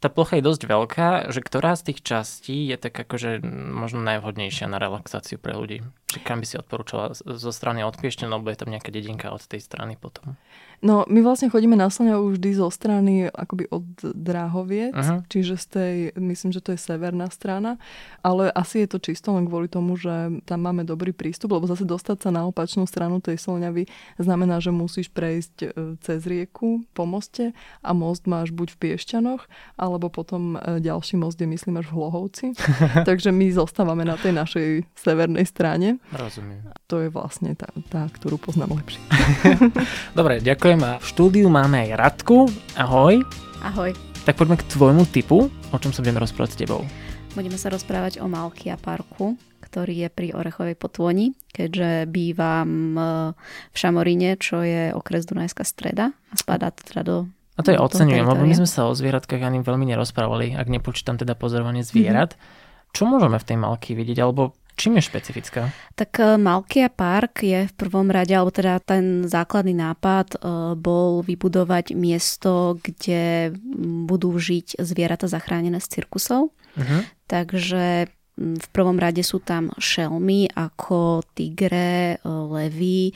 tá 0.01 0.09
plocha 0.09 0.41
je 0.41 0.47
dosť 0.49 0.65
veľká, 0.65 1.09
že 1.29 1.45
ktorá 1.45 1.77
z 1.77 1.93
tých 1.93 1.99
častí 2.01 2.65
je 2.65 2.81
tak 2.81 2.97
akože 2.97 3.45
možno 3.45 4.01
najvhodnejšia 4.01 4.65
na 4.65 4.81
relaxáciu 4.81 5.37
pre 5.37 5.53
ľudí? 5.53 5.85
Či 6.09 6.17
kam 6.25 6.41
by 6.41 6.45
si 6.49 6.57
odporúčala 6.57 7.13
zo 7.13 7.51
strany 7.53 7.85
od 7.85 7.93
Piešťan, 7.93 8.33
alebo 8.33 8.49
je 8.49 8.57
tam 8.57 8.73
nejaká 8.73 8.89
dedinka 8.89 9.29
od 9.29 9.45
tej 9.45 9.61
strany 9.61 10.01
potom? 10.01 10.33
No, 10.81 11.05
my 11.05 11.21
vlastne 11.21 11.45
chodíme 11.45 11.77
na 11.77 11.93
Slňavu 11.93 12.33
vždy 12.33 12.49
zo 12.57 12.73
strany 12.73 13.29
akoby 13.29 13.69
od 13.69 13.85
Dráhoviec, 14.01 14.97
uh-huh. 14.97 15.21
čiže 15.29 15.53
z 15.61 15.65
tej, 15.69 15.95
myslím, 16.17 16.49
že 16.49 16.57
to 16.57 16.73
je 16.73 16.81
severná 16.81 17.29
strana, 17.29 17.77
ale 18.25 18.49
asi 18.49 18.81
je 18.81 18.89
to 18.89 18.97
čisto 18.97 19.29
len 19.37 19.45
kvôli 19.45 19.69
tomu, 19.69 19.93
že 19.93 20.41
tam 20.49 20.65
máme 20.65 20.81
dobrý 20.81 21.13
prístup, 21.13 21.53
lebo 21.53 21.69
zase 21.69 21.85
dostať 21.85 22.17
sa 22.25 22.29
na 22.33 22.49
opačnú 22.49 22.89
stranu 22.89 23.21
tej 23.21 23.37
Slňavy 23.37 23.85
znamená, 24.17 24.57
že 24.57 24.73
musíš 24.73 25.13
prejsť 25.13 25.55
e, 25.61 25.67
cez 26.01 26.25
rieku 26.25 26.81
po 26.97 27.05
moste 27.05 27.53
a 27.85 27.93
most 27.93 28.25
máš 28.25 28.49
buď 28.49 28.73
v 28.73 28.77
Piešťanoch, 28.81 29.45
alebo 29.77 30.09
potom 30.09 30.57
e, 30.57 30.81
ďalší 30.81 31.13
most 31.13 31.37
je, 31.37 31.45
myslím, 31.45 31.77
až 31.77 31.93
v 31.93 32.01
Hlohovci. 32.01 32.45
Takže 33.09 33.29
my 33.29 33.53
zostávame 33.53 34.01
na 34.01 34.17
tej 34.17 34.33
našej 34.33 34.89
severnej 34.97 35.45
strane. 35.45 36.01
Rozumiem. 36.09 36.73
To 36.89 37.05
je 37.05 37.13
vlastne 37.13 37.53
tá, 37.53 37.69
tá 37.93 38.09
ktorú 38.09 38.41
poznám 38.41 38.81
lepšie. 38.81 39.01
Dobre, 40.17 40.41
ďakujem 40.41 40.70
ďakujem 40.71 40.87
a 40.87 41.03
v 41.03 41.09
štúdiu 41.11 41.47
máme 41.51 41.83
aj 41.83 41.89
Radku. 41.99 42.47
Ahoj. 42.79 43.19
Ahoj. 43.59 43.91
Tak 44.23 44.39
poďme 44.39 44.55
k 44.55 44.63
tvojmu 44.71 45.03
typu. 45.03 45.51
O 45.51 45.77
čom 45.83 45.91
sa 45.91 45.99
budeme 45.99 46.23
rozprávať 46.23 46.55
s 46.55 46.57
tebou? 46.63 46.87
Budeme 47.35 47.59
sa 47.59 47.67
rozprávať 47.67 48.23
o 48.23 48.31
Malkia 48.31 48.79
parku, 48.79 49.35
ktorý 49.59 50.07
je 50.07 50.09
pri 50.15 50.31
Orechovej 50.31 50.79
potvoni, 50.79 51.35
keďže 51.51 52.07
bývam 52.07 52.95
v 53.67 53.75
Šamoríne, 53.75 54.39
čo 54.39 54.63
je 54.63 54.95
okres 54.95 55.27
Dunajská 55.27 55.67
streda 55.67 56.15
a 56.15 56.35
spadá 56.39 56.71
to 56.71 56.87
teda 56.87 57.03
do 57.03 57.17
a 57.59 57.67
to 57.67 57.75
je 57.75 57.79
oceňujem, 57.83 58.23
lebo 58.23 58.47
my 58.47 58.55
sme 58.55 58.69
sa 58.71 58.87
o 58.87 58.95
zvieratkách 58.95 59.43
ani 59.43 59.59
veľmi 59.59 59.83
nerozprávali, 59.91 60.55
ak 60.55 60.71
nepočítam 60.71 61.19
teda 61.19 61.35
pozorovanie 61.35 61.83
zvierat. 61.83 62.39
Mm-hmm. 62.39 62.95
Čo 62.95 63.11
môžeme 63.11 63.35
v 63.35 63.43
tej 63.43 63.57
malky 63.59 63.91
vidieť, 63.91 64.23
alebo 64.23 64.55
Čím 64.81 64.97
je 64.97 65.05
špecifická? 65.05 65.69
Tak 65.93 66.11
e, 66.17 66.41
Malkia 66.41 66.89
Park 66.89 67.45
je 67.45 67.69
v 67.69 67.73
prvom 67.77 68.09
rade, 68.09 68.33
alebo 68.33 68.49
teda 68.49 68.81
ten 68.81 69.29
základný 69.29 69.77
nápad 69.77 70.27
e, 70.33 70.37
bol 70.73 71.21
vybudovať 71.21 71.93
miesto, 71.93 72.81
kde 72.81 73.53
budú 74.09 74.33
žiť 74.33 74.81
zvieratá 74.81 75.29
zachránené 75.29 75.77
z 75.77 76.01
cirkusov. 76.01 76.49
Uh-huh. 76.73 77.05
Takže 77.29 78.09
v 78.41 78.67
prvom 78.73 78.97
rade 78.97 79.21
sú 79.21 79.37
tam 79.37 79.69
šelmy 79.77 80.49
ako 80.49 81.21
tigre, 81.37 82.17
e, 82.17 82.25
levy, 82.25 83.13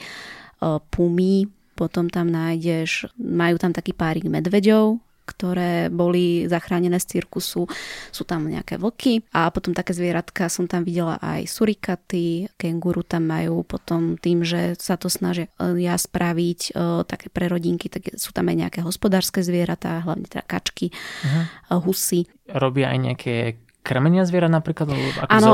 pumy, 0.94 1.50
potom 1.74 2.06
tam 2.08 2.30
nájdeš, 2.30 3.10
majú 3.18 3.58
tam 3.58 3.74
taký 3.74 3.92
párik 3.92 4.24
medveďov, 4.24 5.02
ktoré 5.26 5.90
boli 5.90 6.46
zachránené 6.46 7.02
z 7.02 7.18
cirkusu. 7.18 7.66
Sú 8.14 8.22
tam 8.22 8.46
nejaké 8.46 8.78
vlky 8.78 9.26
a 9.34 9.50
potom 9.50 9.74
také 9.74 9.92
zvieratka 9.92 10.46
som 10.46 10.70
tam 10.70 10.86
videla 10.86 11.18
aj 11.18 11.50
surikaty, 11.50 12.46
kenguru 12.54 13.02
tam 13.02 13.26
majú 13.26 13.66
potom 13.66 14.14
tým, 14.16 14.46
že 14.46 14.78
sa 14.78 14.94
to 14.94 15.10
snažia 15.10 15.50
e, 15.58 15.82
ja 15.82 15.98
spraviť 15.98 16.60
e, 16.70 17.02
také 17.04 17.26
pre 17.28 17.50
rodinky, 17.50 17.90
tak 17.90 18.14
sú 18.14 18.30
tam 18.30 18.46
aj 18.48 18.56
nejaké 18.66 18.80
hospodárske 18.86 19.42
zvieratá, 19.42 20.06
hlavne 20.06 20.30
teda 20.30 20.46
kačky, 20.46 20.94
uh-huh. 20.94 21.82
husy. 21.82 22.30
Robia 22.46 22.94
aj 22.94 22.98
nejaké 23.02 23.34
krmenia 23.82 24.26
zvierat 24.26 24.50
napríklad? 24.50 24.90
Ako 24.90 25.30
Áno, 25.30 25.52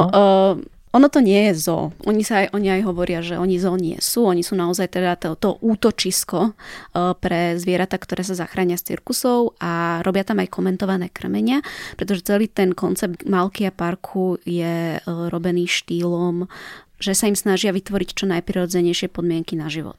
ono 0.92 1.08
to 1.08 1.25
nie 1.25 1.49
je 1.50 1.52
zo. 1.56 1.88
Oni, 2.04 2.20
sa 2.20 2.44
aj, 2.44 2.46
oni 2.52 2.68
aj 2.68 2.82
hovoria, 2.84 3.25
že 3.25 3.40
oni 3.40 3.56
zo 3.56 3.72
nie 3.80 3.96
sú. 3.96 4.28
Oni 4.28 4.44
sú 4.44 4.52
naozaj 4.52 4.92
teda 4.92 5.16
to, 5.16 5.32
to 5.40 5.56
útočisko 5.64 6.52
uh, 6.52 7.16
pre 7.16 7.56
zvieratá, 7.56 7.96
ktoré 7.96 8.20
sa 8.20 8.37
zachránia 8.37 8.76
z 8.76 8.92
cirkusov 8.92 9.56
a 9.56 10.04
robia 10.04 10.20
tam 10.20 10.44
aj 10.44 10.52
komentované 10.52 11.08
krmenia, 11.08 11.64
pretože 11.96 12.28
celý 12.28 12.52
ten 12.52 12.76
koncept 12.76 13.25
Malkia 13.25 13.72
parku 13.72 14.37
je 14.44 15.00
uh, 15.00 15.32
robený 15.32 15.64
štýlom 15.64 16.46
že 17.02 17.18
sa 17.18 17.26
im 17.26 17.34
snažia 17.34 17.75
vytvoriť 17.75 18.14
čo 18.14 18.30
najprirodzenejšie 18.30 19.11
podmienky 19.11 19.58
na 19.58 19.66
život. 19.66 19.99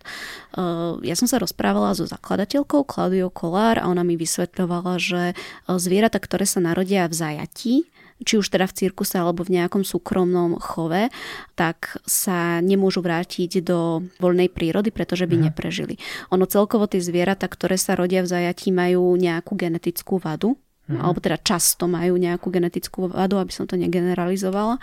Uh, 0.55 1.03
ja 1.03 1.19
som 1.19 1.27
sa 1.27 1.35
rozprávala 1.35 1.91
so 2.00 2.07
zakladateľkou 2.07 2.88
Klaudiou 2.88 3.27
Kolár 3.27 3.75
a 3.75 3.91
ona 3.91 4.07
mi 4.07 4.15
vysvetľovala, 4.15 5.03
že 5.03 5.35
zvieratá, 5.67 6.23
ktoré 6.23 6.47
sa 6.47 6.63
narodia 6.63 7.03
v 7.12 7.15
zajatí, 7.19 7.91
či 8.24 8.39
už 8.39 8.50
teda 8.50 8.65
v 8.65 8.75
cirkuse 8.75 9.20
alebo 9.20 9.44
v 9.44 9.60
nejakom 9.60 9.84
súkromnom 9.86 10.58
chove, 10.60 11.12
tak 11.53 12.00
sa 12.08 12.63
nemôžu 12.63 13.03
vrátiť 13.03 13.62
do 13.63 14.08
voľnej 14.18 14.50
prírody, 14.50 14.89
pretože 14.89 15.27
by 15.27 15.36
mm. 15.38 15.44
neprežili. 15.51 15.96
Ono 16.32 16.48
celkovo 16.48 16.88
tie 16.89 17.03
zvieratá, 17.03 17.46
ktoré 17.51 17.75
sa 17.77 17.94
rodia 17.94 18.24
v 18.24 18.32
zajatí, 18.32 18.72
majú 18.74 19.13
nejakú 19.20 19.53
genetickú 19.53 20.18
vadu, 20.18 20.56
mm. 20.88 21.00
alebo 21.00 21.20
teda 21.20 21.38
často 21.44 21.86
majú 21.86 22.15
nejakú 22.18 22.50
genetickú 22.50 23.12
vadu, 23.12 23.38
aby 23.38 23.51
som 23.51 23.68
to 23.68 23.75
negeneralizovala 23.77 24.80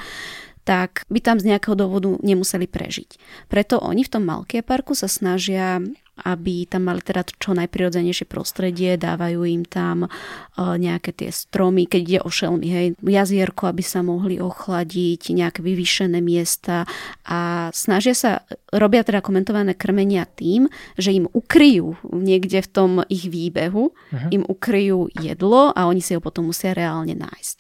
tak 0.65 1.09
by 1.09 1.19
tam 1.25 1.37
z 1.41 1.55
nejakého 1.55 1.75
dôvodu 1.75 2.15
nemuseli 2.21 2.69
prežiť. 2.69 3.17
Preto 3.49 3.81
oni 3.81 4.05
v 4.05 4.13
tom 4.13 4.25
Malkia 4.29 4.63
parku 4.63 4.93
sa 4.93 5.09
snažia 5.09 5.81
aby 6.25 6.69
tam 6.69 6.89
mali 6.89 7.01
teda 7.01 7.25
čo 7.25 7.57
najprirodzenejšie 7.57 8.29
prostredie, 8.29 9.01
dávajú 9.01 9.41
im 9.49 9.65
tam 9.65 10.07
uh, 10.07 10.77
nejaké 10.77 11.17
tie 11.17 11.31
stromy, 11.33 11.89
keď 11.89 12.01
ide 12.01 12.21
o 12.21 12.31
šelmy, 12.31 12.67
hej, 12.69 12.87
jazierko, 13.01 13.71
aby 13.71 13.83
sa 13.85 14.05
mohli 14.05 14.37
ochladiť, 14.37 15.33
nejaké 15.33 15.61
vyvýšené 15.65 16.21
miesta 16.21 16.85
a 17.25 17.71
snažia 17.73 18.13
sa, 18.13 18.31
robia 18.73 19.01
teda 19.01 19.25
komentované 19.25 19.73
krmenia 19.73 20.29
tým, 20.29 20.69
že 21.01 21.17
im 21.17 21.27
ukryjú 21.33 21.97
niekde 22.05 22.61
v 22.61 22.69
tom 22.69 22.91
ich 23.09 23.27
výbehu, 23.29 23.91
uh-huh. 23.91 24.31
im 24.31 24.45
ukryjú 24.45 25.09
jedlo 25.17 25.73
a 25.73 25.89
oni 25.89 26.05
si 26.05 26.13
ho 26.13 26.21
potom 26.21 26.53
musia 26.53 26.77
reálne 26.77 27.17
nájsť. 27.17 27.57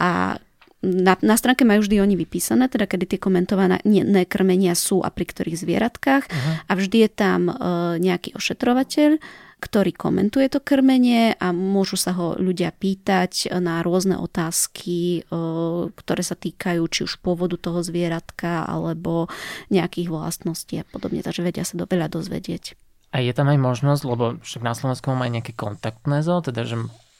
A 0.00 0.40
na, 0.78 1.18
na 1.18 1.34
stránke 1.34 1.66
majú 1.66 1.82
vždy 1.82 1.98
oni 1.98 2.14
vypísané, 2.14 2.70
teda 2.70 2.86
kedy 2.86 3.14
tie 3.14 3.18
komentované 3.18 3.82
krmenia 4.30 4.78
sú 4.78 5.02
a 5.02 5.10
pri 5.10 5.26
ktorých 5.26 5.58
zvieratkách 5.58 6.24
uh-huh. 6.30 6.54
a 6.70 6.72
vždy 6.78 7.06
je 7.06 7.10
tam 7.10 7.50
uh, 7.50 7.98
nejaký 7.98 8.38
ošetrovateľ, 8.38 9.18
ktorý 9.58 9.90
komentuje 9.90 10.46
to 10.46 10.62
krmenie 10.62 11.34
a 11.34 11.50
môžu 11.50 11.98
sa 11.98 12.14
ho 12.14 12.38
ľudia 12.38 12.70
pýtať 12.70 13.50
na 13.58 13.82
rôzne 13.82 14.22
otázky, 14.22 15.26
uh, 15.26 15.90
ktoré 15.98 16.22
sa 16.22 16.38
týkajú 16.38 16.82
či 16.86 17.00
už 17.10 17.18
pôvodu 17.18 17.58
toho 17.58 17.82
zvieratka 17.82 18.62
alebo 18.62 19.26
nejakých 19.74 20.14
vlastností 20.14 20.78
a 20.78 20.86
podobne, 20.86 21.26
takže 21.26 21.42
vedia 21.42 21.66
sa 21.66 21.74
do 21.74 21.90
veľa 21.90 22.06
dozvedieť. 22.06 22.78
A 23.10 23.24
je 23.24 23.32
tam 23.34 23.50
aj 23.50 23.58
možnosť, 23.58 24.02
lebo 24.04 24.24
však 24.46 24.62
na 24.62 24.76
Slovensku 24.76 25.10
má 25.10 25.26
aj 25.26 25.42
nejaké 25.42 25.52
kontaktné 25.58 26.22
zo, 26.22 26.38
teda 26.38 26.62
že 26.62 26.76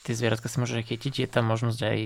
tie 0.08 0.16
zvieratka 0.16 0.48
si 0.48 0.56
môže 0.56 0.80
chytiť. 0.80 1.12
Je 1.20 1.28
tam 1.28 1.52
možnosť 1.52 1.80
aj 1.84 1.98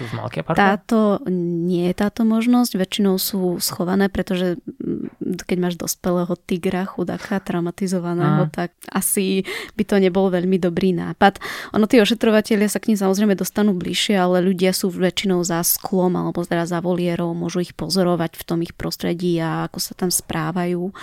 tu 0.00 0.02
v 0.08 0.12
Malkia 0.16 0.40
parku? 0.40 0.56
Táto, 0.56 1.20
nie 1.28 1.92
je 1.92 1.94
táto 1.94 2.24
možnosť. 2.24 2.80
Väčšinou 2.80 3.20
sú 3.20 3.60
schované, 3.60 4.08
pretože 4.08 4.56
mm, 4.64 5.44
keď 5.44 5.56
máš 5.60 5.76
dospelého 5.76 6.32
tigra, 6.48 6.88
chudáka, 6.88 7.36
traumatizovaného, 7.44 8.48
a. 8.48 8.52
tak 8.52 8.72
asi 8.88 9.44
by 9.76 9.84
to 9.84 10.00
nebol 10.00 10.32
veľmi 10.32 10.56
dobrý 10.56 10.96
nápad. 10.96 11.36
Ono, 11.76 11.84
tí 11.84 12.00
ošetrovateľia 12.00 12.72
sa 12.72 12.80
k 12.80 12.96
ním 12.96 12.98
samozrejme 12.98 13.36
dostanú 13.36 13.76
bližšie, 13.76 14.16
ale 14.16 14.40
ľudia 14.40 14.72
sú 14.72 14.88
väčšinou 14.88 15.44
za 15.44 15.60
sklom 15.60 16.16
alebo 16.16 16.40
teda 16.40 16.64
za 16.64 16.80
volierou, 16.80 17.36
môžu 17.36 17.60
ich 17.60 17.76
pozorovať 17.76 18.40
v 18.40 18.46
tom 18.48 18.58
ich 18.64 18.72
prostredí 18.72 19.36
a 19.36 19.68
ako 19.68 19.78
sa 19.84 19.92
tam 19.92 20.08
správajú, 20.08 20.96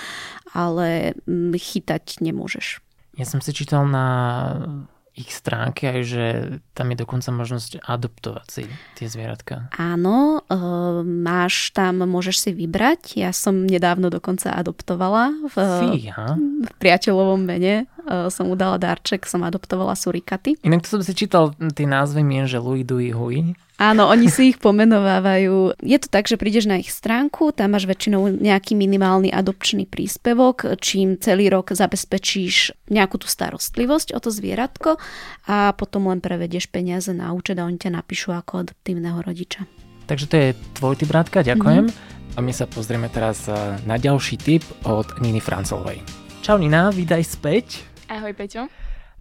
ale 0.57 1.13
mm, 1.29 1.53
chytať 1.53 2.25
nemôžeš. 2.25 2.81
Ja 3.17 3.25
som 3.25 3.41
si 3.41 3.53
čítal 3.53 3.85
na 3.89 4.05
ich 5.17 5.33
stránke 5.33 5.89
aj, 5.89 6.01
že 6.05 6.25
tam 6.77 6.93
je 6.93 6.97
dokonca 7.01 7.29
možnosť 7.33 7.81
adoptovať 7.81 8.47
si 8.47 8.63
tie 8.93 9.09
zvieratka. 9.09 9.73
Áno, 9.73 10.45
e, 10.45 10.61
máš 11.01 11.73
tam, 11.73 12.05
môžeš 12.05 12.37
si 12.37 12.49
vybrať. 12.53 13.17
Ja 13.17 13.33
som 13.33 13.65
nedávno 13.65 14.13
dokonca 14.13 14.53
adoptovala 14.53 15.33
v, 15.49 15.55
Fíha. 15.57 16.37
v 16.37 16.69
priateľovom 16.77 17.41
mene. 17.41 17.89
E, 18.05 18.29
som 18.29 18.53
udala 18.53 18.77
darček, 18.77 19.25
som 19.25 19.41
adoptovala 19.41 19.97
surikaty. 19.97 20.55
Inak 20.61 20.85
to 20.85 20.95
som 20.95 21.01
si 21.01 21.17
čítal 21.17 21.57
tie 21.73 21.89
názvy 21.89 22.21
mien, 22.21 22.45
že 22.45 22.61
Louis 22.61 22.85
Dui 22.85 23.09
Hui. 23.09 23.57
Áno, 23.77 24.09
oni 24.09 24.25
si 24.25 24.49
ich 24.49 24.57
pomenovávajú. 24.57 25.77
Je 25.85 25.97
to 26.01 26.09
tak, 26.09 26.25
že 26.25 26.41
prídeš 26.41 26.65
na 26.65 26.81
ich 26.81 26.89
stránku, 26.89 27.53
tam 27.53 27.77
máš 27.77 27.85
väčšinou 27.85 28.41
nejaký 28.41 28.73
minimálny 28.73 29.29
adopčný 29.29 29.85
príspevok, 29.85 30.81
čím 30.81 31.21
celý 31.21 31.53
rok 31.53 31.77
zabezpečíš 31.77 32.73
nejakú 32.89 33.21
tú 33.21 33.29
starostlivosť 33.29 34.17
o 34.17 34.19
to 34.19 34.33
zvieratko 34.33 34.97
a 35.45 35.77
potom 35.77 36.09
len 36.09 36.25
prevedieš 36.25 36.73
peniaze 36.73 37.13
na 37.13 37.29
účet 37.37 37.61
a 37.61 37.69
oni 37.69 37.77
ťa 37.77 38.01
napíšu 38.01 38.33
ako 38.33 38.65
adoptívneho 38.65 39.21
rodiča. 39.21 39.69
Takže 40.09 40.25
to 40.25 40.35
je 40.41 40.49
tvoj 40.73 40.97
typ, 40.97 41.13
Rádka, 41.13 41.45
ďakujem. 41.45 41.85
Mm-hmm. 41.93 42.33
A 42.33 42.39
my 42.41 42.53
sa 42.57 42.65
pozrieme 42.65 43.13
teraz 43.13 43.45
eh, 43.45 43.53
na 43.85 44.01
ďalší 44.01 44.41
tip 44.41 44.65
od 44.89 45.21
Niny 45.21 45.37
Francolovej. 45.37 46.01
Čau 46.41 46.57
Nina, 46.57 46.89
vydaj 46.89 47.21
späť. 47.21 47.85
Ahoj 48.09 48.33
Peťo. 48.33 48.65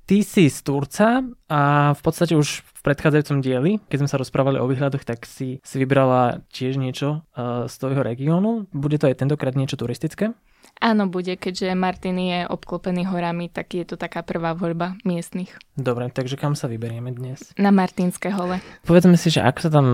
Ty 0.07 0.16
si 0.23 0.47
z 0.47 0.59
Turca 0.62 1.19
a 1.51 1.90
v 1.92 2.01
podstate 2.01 2.38
už 2.38 2.62
predchádzajúcom 2.87 3.42
dieli, 3.42 3.83
keď 3.90 4.07
sme 4.07 4.11
sa 4.14 4.22
rozprávali 4.22 4.62
o 4.62 4.70
výhľadoch, 4.70 5.03
tak 5.03 5.27
si, 5.27 5.59
si 5.66 5.77
vybrala 5.83 6.46
tiež 6.55 6.79
niečo 6.79 7.27
uh, 7.35 7.66
z 7.66 7.75
tvojho 7.83 8.07
regiónu. 8.07 8.70
Bude 8.70 9.03
to 9.03 9.11
aj 9.11 9.18
tentokrát 9.18 9.59
niečo 9.59 9.75
turistické? 9.75 10.31
Áno, 10.77 11.09
bude, 11.09 11.40
keďže 11.40 11.72
Martin 11.72 12.20
je 12.20 12.44
obklopený 12.44 13.09
horami, 13.09 13.49
tak 13.49 13.72
je 13.72 13.83
to 13.88 13.96
taká 13.96 14.20
prvá 14.20 14.53
voľba 14.53 15.01
miestnych. 15.09 15.57
Dobre, 15.72 16.12
takže 16.12 16.37
kam 16.37 16.53
sa 16.53 16.68
vyberieme 16.68 17.16
dnes? 17.16 17.49
Na 17.57 17.72
Martinské 17.72 18.29
hole. 18.29 18.61
Povedzme 18.85 19.16
si, 19.16 19.33
že 19.33 19.40
ako 19.40 19.59
sa 19.66 19.70
tam 19.72 19.87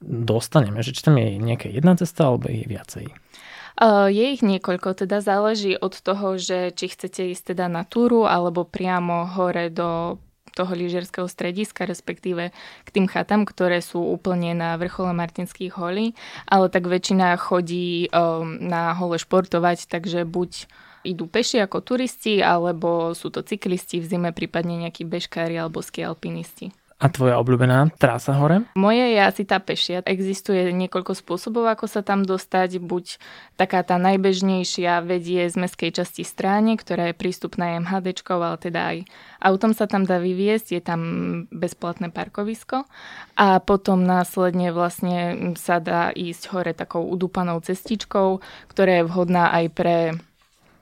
dostaneme, 0.00 0.86
že 0.86 0.94
či 0.94 1.02
tam 1.02 1.18
je 1.18 1.42
nejaká 1.42 1.66
jedna 1.66 1.98
cesta, 1.98 2.30
alebo 2.30 2.46
je 2.46 2.62
viacej? 2.62 3.10
Je 4.10 4.24
ich 4.34 4.42
niekoľko, 4.42 5.06
teda 5.06 5.18
záleží 5.18 5.74
od 5.74 5.94
toho, 5.98 6.38
že 6.38 6.70
či 6.74 6.94
chcete 6.94 7.34
ísť 7.34 7.54
teda 7.54 7.66
na 7.66 7.82
túru 7.82 8.22
alebo 8.26 8.66
priamo 8.66 9.26
hore 9.34 9.70
do 9.70 10.22
toho 10.58 10.74
lyžiarského 10.74 11.30
strediska, 11.30 11.86
respektíve 11.86 12.50
k 12.82 12.88
tým 12.90 13.06
chatám, 13.06 13.46
ktoré 13.46 13.78
sú 13.78 14.02
úplne 14.02 14.58
na 14.58 14.74
vrchole 14.74 15.14
Martinských 15.14 15.78
holí, 15.78 16.18
ale 16.50 16.66
tak 16.66 16.90
väčšina 16.90 17.38
chodí 17.38 18.10
um, 18.10 18.58
na 18.58 18.90
hole 18.98 19.22
športovať, 19.22 19.86
takže 19.86 20.26
buď 20.26 20.66
idú 21.06 21.30
peši 21.30 21.62
ako 21.62 21.78
turisti, 21.80 22.42
alebo 22.42 23.14
sú 23.14 23.30
to 23.30 23.46
cyklisti 23.46 24.02
v 24.02 24.08
zime, 24.10 24.30
prípadne 24.34 24.88
nejakí 24.88 25.06
bežkári 25.06 25.54
alebo 25.54 25.78
ski 25.78 26.02
alpinisti. 26.02 26.74
A 26.98 27.06
tvoja 27.06 27.38
obľúbená 27.38 27.94
trasa 27.94 28.34
hore? 28.34 28.66
Moje 28.74 29.14
je 29.14 29.20
asi 29.22 29.46
tá 29.46 29.62
pešia. 29.62 30.02
Existuje 30.02 30.74
niekoľko 30.74 31.14
spôsobov, 31.14 31.70
ako 31.70 31.86
sa 31.86 32.02
tam 32.02 32.26
dostať. 32.26 32.82
Buď 32.82 33.22
taká 33.54 33.86
tá 33.86 34.02
najbežnejšia 34.02 35.06
vedie 35.06 35.46
z 35.46 35.54
meskej 35.54 35.94
časti 35.94 36.26
stráne, 36.26 36.74
ktorá 36.74 37.14
je 37.14 37.14
prístupná 37.14 37.78
MHD, 37.78 38.18
ale 38.26 38.58
teda 38.58 38.80
aj 38.82 38.98
autom 39.38 39.78
sa 39.78 39.86
tam 39.86 40.02
dá 40.10 40.18
vyviesť, 40.18 40.74
je 40.74 40.82
tam 40.82 41.00
bezplatné 41.54 42.10
parkovisko. 42.10 42.82
A 43.38 43.62
potom 43.62 44.02
následne 44.02 44.74
vlastne 44.74 45.54
sa 45.54 45.78
dá 45.78 46.10
ísť 46.10 46.50
hore 46.50 46.74
takou 46.74 47.06
udúpanou 47.06 47.62
cestičkou, 47.62 48.42
ktorá 48.74 48.92
je 48.98 49.04
vhodná 49.06 49.54
aj 49.54 49.64
pre 49.70 49.96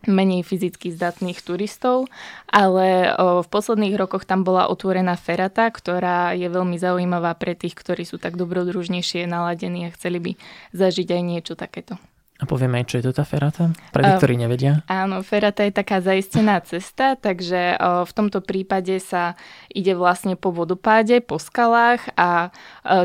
menej 0.04 0.44
fyzicky 0.44 0.92
zdatných 0.92 1.40
turistov, 1.40 2.12
ale 2.46 3.16
o, 3.16 3.40
v 3.40 3.48
posledných 3.48 3.96
rokoch 3.96 4.28
tam 4.28 4.44
bola 4.44 4.68
otvorená 4.68 5.16
ferata, 5.16 5.72
ktorá 5.72 6.36
je 6.36 6.46
veľmi 6.46 6.76
zaujímavá 6.76 7.32
pre 7.40 7.56
tých, 7.56 7.72
ktorí 7.72 8.04
sú 8.04 8.20
tak 8.20 8.36
dobrodružnejšie 8.36 9.24
naladení 9.24 9.88
a 9.88 9.94
chceli 9.96 10.18
by 10.20 10.32
zažiť 10.76 11.08
aj 11.10 11.22
niečo 11.24 11.56
takéto. 11.56 11.96
A 12.36 12.44
povieme 12.44 12.84
aj, 12.84 12.92
čo 12.92 13.00
je 13.00 13.08
to 13.08 13.16
tá 13.16 13.24
ferata? 13.24 13.72
Pre 13.96 14.04
tých, 14.04 14.20
ktorí 14.20 14.36
nevedia. 14.36 14.84
Áno, 14.92 15.24
ferata 15.24 15.64
je 15.64 15.72
taká 15.72 16.04
zaistená 16.04 16.60
cesta, 16.60 17.16
takže 17.16 17.80
v 17.80 18.12
tomto 18.12 18.44
prípade 18.44 18.92
sa 19.00 19.40
ide 19.72 19.96
vlastne 19.96 20.36
po 20.36 20.52
vodopáde, 20.52 21.24
po 21.24 21.40
skalách 21.40 22.04
a 22.12 22.52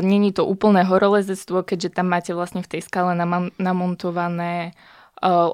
není 0.04 0.36
to 0.36 0.44
úplné 0.44 0.84
horolezectvo, 0.84 1.64
keďže 1.64 1.96
tam 1.96 2.12
máte 2.12 2.36
vlastne 2.36 2.60
v 2.60 2.76
tej 2.76 2.84
skale 2.84 3.16
namontované 3.56 4.76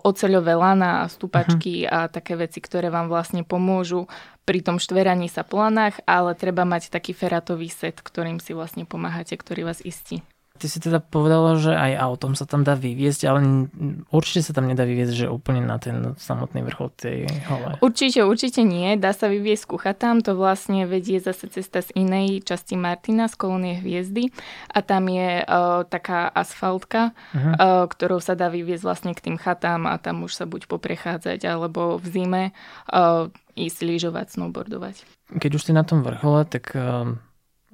oceľové 0.00 0.57
lana 0.57 1.04
stupačky 1.12 1.85
uh-huh. 1.85 2.09
a 2.09 2.09
také 2.09 2.40
veci, 2.40 2.64
ktoré 2.64 2.88
vám 2.88 3.12
vlastne 3.12 3.44
pomôžu 3.44 4.09
pri 4.48 4.64
tom 4.64 4.81
štveraní 4.81 5.28
sa 5.28 5.44
po 5.44 5.61
lanách, 5.61 6.00
ale 6.09 6.33
treba 6.33 6.64
mať 6.64 6.88
taký 6.88 7.12
feratový 7.12 7.68
set, 7.68 8.00
ktorým 8.00 8.40
si 8.40 8.57
vlastne 8.57 8.88
pomáhate, 8.88 9.37
ktorý 9.37 9.68
vás 9.68 9.85
istí. 9.85 10.24
Ty 10.59 10.66
si 10.66 10.83
teda 10.83 10.99
povedala, 10.99 11.55
že 11.55 11.71
aj 11.71 11.94
autom 12.03 12.35
sa 12.35 12.42
tam 12.42 12.66
dá 12.66 12.75
vyviezť, 12.75 13.31
ale 13.31 13.71
určite 14.11 14.42
sa 14.42 14.51
tam 14.51 14.66
nedá 14.66 14.83
vyviezť, 14.83 15.14
že 15.14 15.27
úplne 15.31 15.62
na 15.62 15.79
ten 15.79 16.18
samotný 16.18 16.66
vrchol 16.66 16.90
tej 16.99 17.31
hole. 17.47 17.79
Určite, 17.79 18.27
určite 18.27 18.66
nie. 18.66 18.99
Dá 18.99 19.14
sa 19.14 19.31
vyviezť 19.31 19.71
kuchatám. 19.71 20.27
To 20.27 20.35
vlastne 20.35 20.90
vedie 20.90 21.23
zase 21.23 21.47
cesta 21.47 21.87
z 21.87 21.94
inej 21.94 22.42
časti 22.42 22.75
Martina, 22.75 23.31
z 23.31 23.38
kolónie 23.38 23.79
Hviezdy. 23.79 24.35
A 24.75 24.83
tam 24.83 25.07
je 25.07 25.47
uh, 25.47 25.87
taká 25.87 26.27
asfaltka, 26.27 27.14
uh-huh. 27.14 27.55
uh, 27.55 27.85
ktorou 27.87 28.18
sa 28.18 28.35
dá 28.35 28.51
vyviezť 28.51 28.83
vlastne 28.83 29.12
k 29.14 29.23
tým 29.31 29.37
chatám 29.38 29.87
a 29.87 29.94
tam 30.03 30.27
už 30.27 30.35
sa 30.35 30.44
buď 30.51 30.66
poprechádzať, 30.66 31.47
alebo 31.47 32.03
v 32.03 32.07
zime 32.11 32.42
uh, 32.90 33.31
ísť 33.55 33.79
lyžovať, 33.87 34.35
snowboardovať. 34.35 35.07
Keď 35.38 35.51
už 35.55 35.62
si 35.62 35.73
na 35.73 35.87
tom 35.87 36.03
vrchole, 36.03 36.42
tak... 36.42 36.75
Uh 36.75 37.14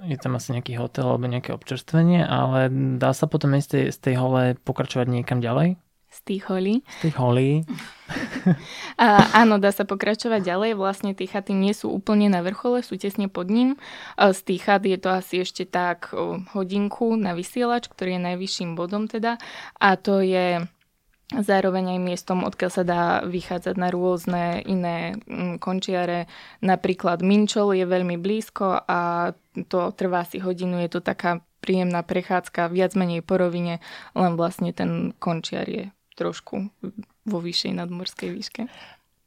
je 0.05 0.19
tam 0.21 0.37
asi 0.37 0.53
nejaký 0.53 0.77
hotel 0.77 1.09
alebo 1.09 1.27
nejaké 1.27 1.51
občerstvenie, 1.57 2.25
ale 2.25 2.69
dá 3.01 3.17
sa 3.17 3.25
potom 3.25 3.57
aj 3.57 3.63
z 3.65 3.69
tej, 3.69 3.85
z 3.93 3.99
tej 3.99 4.15
hole 4.21 4.43
pokračovať 4.63 5.07
niekam 5.09 5.41
ďalej? 5.41 5.81
Z 6.15 6.21
tých 6.23 6.47
holí. 6.47 6.87
Z 6.87 7.11
tých 7.11 7.17
holí. 7.19 7.67
A, 9.03 9.35
áno, 9.43 9.59
dá 9.59 9.75
sa 9.75 9.83
pokračovať 9.83 10.47
ďalej. 10.47 10.79
Vlastne 10.79 11.11
tie 11.11 11.27
chaty 11.27 11.51
nie 11.51 11.75
sú 11.75 11.91
úplne 11.91 12.31
na 12.31 12.39
vrchole, 12.39 12.87
sú 12.87 12.95
tesne 12.95 13.27
pod 13.27 13.51
ním. 13.51 13.75
Z 14.15 14.47
tých 14.47 14.63
chat 14.63 14.87
je 14.87 14.95
to 14.95 15.11
asi 15.11 15.43
ešte 15.43 15.67
tak 15.67 16.15
hodinku 16.55 17.19
na 17.19 17.35
vysielač, 17.35 17.91
ktorý 17.91 18.15
je 18.15 18.27
najvyšším 18.31 18.79
bodom 18.79 19.11
teda. 19.11 19.43
A 19.83 19.99
to 19.99 20.23
je 20.23 20.63
zároveň 21.33 21.97
aj 21.97 22.01
miestom, 22.05 22.45
odkiaľ 22.45 22.71
sa 22.71 22.85
dá 22.85 23.03
vychádzať 23.25 23.75
na 23.81 23.89
rôzne 23.89 24.61
iné 24.69 25.17
mm, 25.25 25.57
končiare. 25.57 26.29
Napríklad 26.61 27.25
Minčol 27.25 27.73
je 27.73 27.87
veľmi 27.89 28.21
blízko 28.21 28.85
a 28.85 29.33
to 29.73 29.81
trvá 29.97 30.29
si 30.29 30.43
hodinu, 30.43 30.83
je 30.85 30.91
to 30.93 31.01
taká 31.01 31.41
príjemná 31.65 32.05
prechádzka, 32.05 32.69
viac 32.69 32.93
menej 32.93 33.25
po 33.25 33.41
rovine, 33.41 33.81
len 34.13 34.37
vlastne 34.37 34.77
ten 34.77 35.17
končiar 35.17 35.65
je 35.65 35.89
trošku 36.15 36.69
vo 37.25 37.39
vyššej 37.41 37.73
nadmorskej 37.73 38.29
výške. 38.29 38.63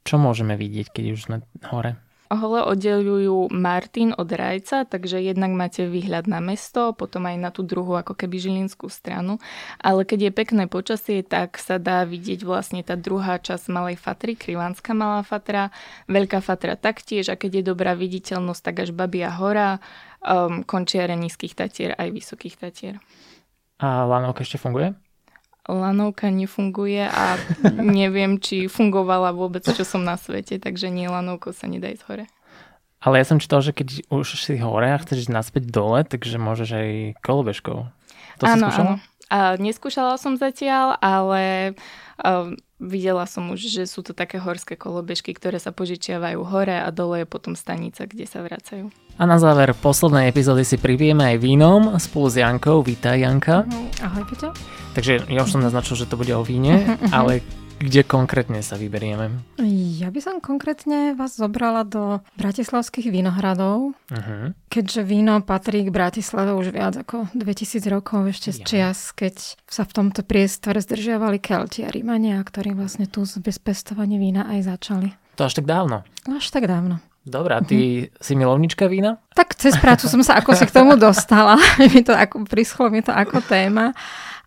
Čo 0.06 0.16
môžeme 0.16 0.54
vidieť, 0.54 0.94
keď 0.94 1.04
už 1.12 1.20
sme 1.26 1.36
hore? 1.68 1.98
Hole 2.28 2.60
oddelujú 2.60 3.48
Martin 3.48 4.12
od 4.12 4.28
Rajca, 4.28 4.84
takže 4.84 5.16
jednak 5.20 5.52
máte 5.56 5.88
výhľad 5.88 6.28
na 6.28 6.44
mesto, 6.44 6.92
potom 6.92 7.24
aj 7.24 7.36
na 7.40 7.48
tú 7.48 7.64
druhú 7.64 7.96
ako 7.96 8.12
keby 8.12 8.36
žilinskú 8.36 8.92
stranu. 8.92 9.40
Ale 9.80 10.04
keď 10.04 10.28
je 10.28 10.32
pekné 10.36 10.64
počasie, 10.68 11.24
tak 11.24 11.56
sa 11.56 11.80
dá 11.80 12.04
vidieť 12.04 12.44
vlastne 12.44 12.84
tá 12.84 13.00
druhá 13.00 13.40
časť 13.40 13.72
Malej 13.72 13.96
Fatry, 13.96 14.36
Krivánska 14.36 14.92
Malá 14.92 15.24
Fatra, 15.24 15.72
Veľká 16.04 16.44
Fatra 16.44 16.76
taktiež 16.76 17.32
a 17.32 17.40
keď 17.40 17.60
je 17.60 17.68
dobrá 17.72 17.96
viditeľnosť, 17.96 18.60
tak 18.60 18.76
až 18.84 18.90
Babia 18.92 19.32
hora, 19.32 19.80
um, 20.20 20.62
končiare 20.68 21.16
nízkych 21.16 21.56
tatier 21.56 21.96
aj 21.96 22.12
vysokých 22.12 22.56
tatier. 22.60 22.94
A 23.80 24.04
lanovka 24.04 24.44
ešte 24.44 24.60
funguje? 24.60 25.07
Lanovka 25.68 26.32
nefunguje 26.32 27.04
a 27.04 27.36
neviem, 28.00 28.40
či 28.40 28.66
fungovala 28.66 29.36
vôbec, 29.36 29.62
čo 29.68 29.84
som 29.84 30.02
na 30.02 30.16
svete, 30.16 30.56
takže 30.56 30.88
nie 30.88 31.06
lanovkou 31.06 31.52
sa 31.52 31.68
nedá 31.68 31.92
ísť 31.92 32.04
hore. 32.08 32.24
Ale 32.98 33.22
ja 33.22 33.28
som 33.28 33.38
čítal, 33.38 33.62
že 33.62 33.70
keď 33.70 34.10
už 34.10 34.26
si 34.42 34.58
hore 34.58 34.90
a 34.90 34.98
chceš 34.98 35.28
ísť 35.28 35.32
naspäť 35.32 35.70
dole, 35.70 36.02
takže 36.02 36.34
môžeš 36.42 36.68
aj 36.74 36.88
kolobežkou. 37.22 37.86
To 38.42 38.42
áno, 38.42 38.50
si 38.50 38.58
skúšala? 38.58 38.92
Áno. 38.98 39.07
A 39.28 39.60
neskúšala 39.60 40.16
som 40.16 40.40
zatiaľ, 40.40 40.96
ale 41.04 41.76
uh, 42.24 42.52
videla 42.80 43.28
som 43.28 43.52
už, 43.52 43.60
že 43.68 43.84
sú 43.84 44.00
to 44.00 44.16
také 44.16 44.40
horské 44.40 44.72
kolobežky, 44.78 45.36
ktoré 45.36 45.60
sa 45.60 45.68
požičiavajú 45.74 46.40
hore 46.48 46.80
a 46.80 46.88
dole 46.88 47.22
je 47.22 47.26
potom 47.28 47.52
stanica, 47.52 48.08
kde 48.08 48.24
sa 48.24 48.40
vracajú. 48.40 48.88
A 49.18 49.22
na 49.28 49.36
záver 49.36 49.76
poslednej 49.76 50.32
epizódy 50.32 50.64
si 50.64 50.80
pripijeme 50.80 51.34
aj 51.34 51.36
vínom 51.42 51.82
spolu 52.00 52.26
s 52.32 52.40
Jankou. 52.40 52.80
Vítaj 52.80 53.20
Janka. 53.20 53.68
Ahoj 54.00 54.24
Peťo. 54.30 54.54
Takže 54.96 55.28
ja 55.28 55.40
už 55.44 55.52
som 55.52 55.60
naznačil, 55.60 55.98
že 55.98 56.08
to 56.08 56.16
bude 56.16 56.32
o 56.32 56.40
víne, 56.40 56.96
ale 57.12 57.44
kde 57.78 58.02
konkrétne 58.02 58.58
sa 58.60 58.74
vyberieme? 58.74 59.30
Ja 60.02 60.10
by 60.10 60.20
som 60.20 60.36
konkrétne 60.42 61.14
vás 61.14 61.38
zobrala 61.38 61.86
do 61.86 62.20
bratislavských 62.34 63.08
vinohradov, 63.14 63.94
uh-huh. 64.10 64.52
keďže 64.66 65.06
víno 65.06 65.38
patrí 65.40 65.86
k 65.86 65.94
Bratislave 65.94 66.52
už 66.58 66.74
viac 66.74 66.98
ako 66.98 67.30
2000 67.38 67.86
rokov, 67.88 68.26
ešte 68.34 68.50
z 68.50 68.58
čias, 68.66 69.14
keď 69.14 69.58
sa 69.70 69.86
v 69.86 69.94
tomto 69.94 70.26
priestore 70.26 70.82
zdržiavali 70.82 71.38
Kelti 71.38 71.86
a 71.86 71.90
Rímania, 71.94 72.42
ktorí 72.42 72.74
vlastne 72.74 73.06
tu 73.06 73.22
z 73.22 73.38
bezpestovanie 73.38 74.18
vína 74.18 74.50
aj 74.50 74.74
začali. 74.74 75.08
To 75.38 75.46
až 75.46 75.62
tak 75.62 75.70
dávno? 75.70 76.02
Až 76.26 76.50
tak 76.50 76.66
dávno. 76.66 76.98
Dobre, 77.28 77.52
a 77.54 77.60
ty 77.60 78.08
uh-huh. 78.08 78.24
si 78.24 78.32
milovnička 78.34 78.88
vína? 78.88 79.20
Tak 79.36 79.54
cez 79.54 79.76
prácu 79.76 80.08
som 80.08 80.24
sa 80.24 80.40
ako 80.40 80.56
si 80.56 80.64
k 80.64 80.72
tomu 80.72 80.96
dostala. 80.96 81.60
mi 81.92 82.00
to 82.00 82.16
ako, 82.16 82.48
prischlo 82.48 82.88
mi 82.88 83.04
to 83.04 83.12
ako 83.12 83.44
téma. 83.44 83.92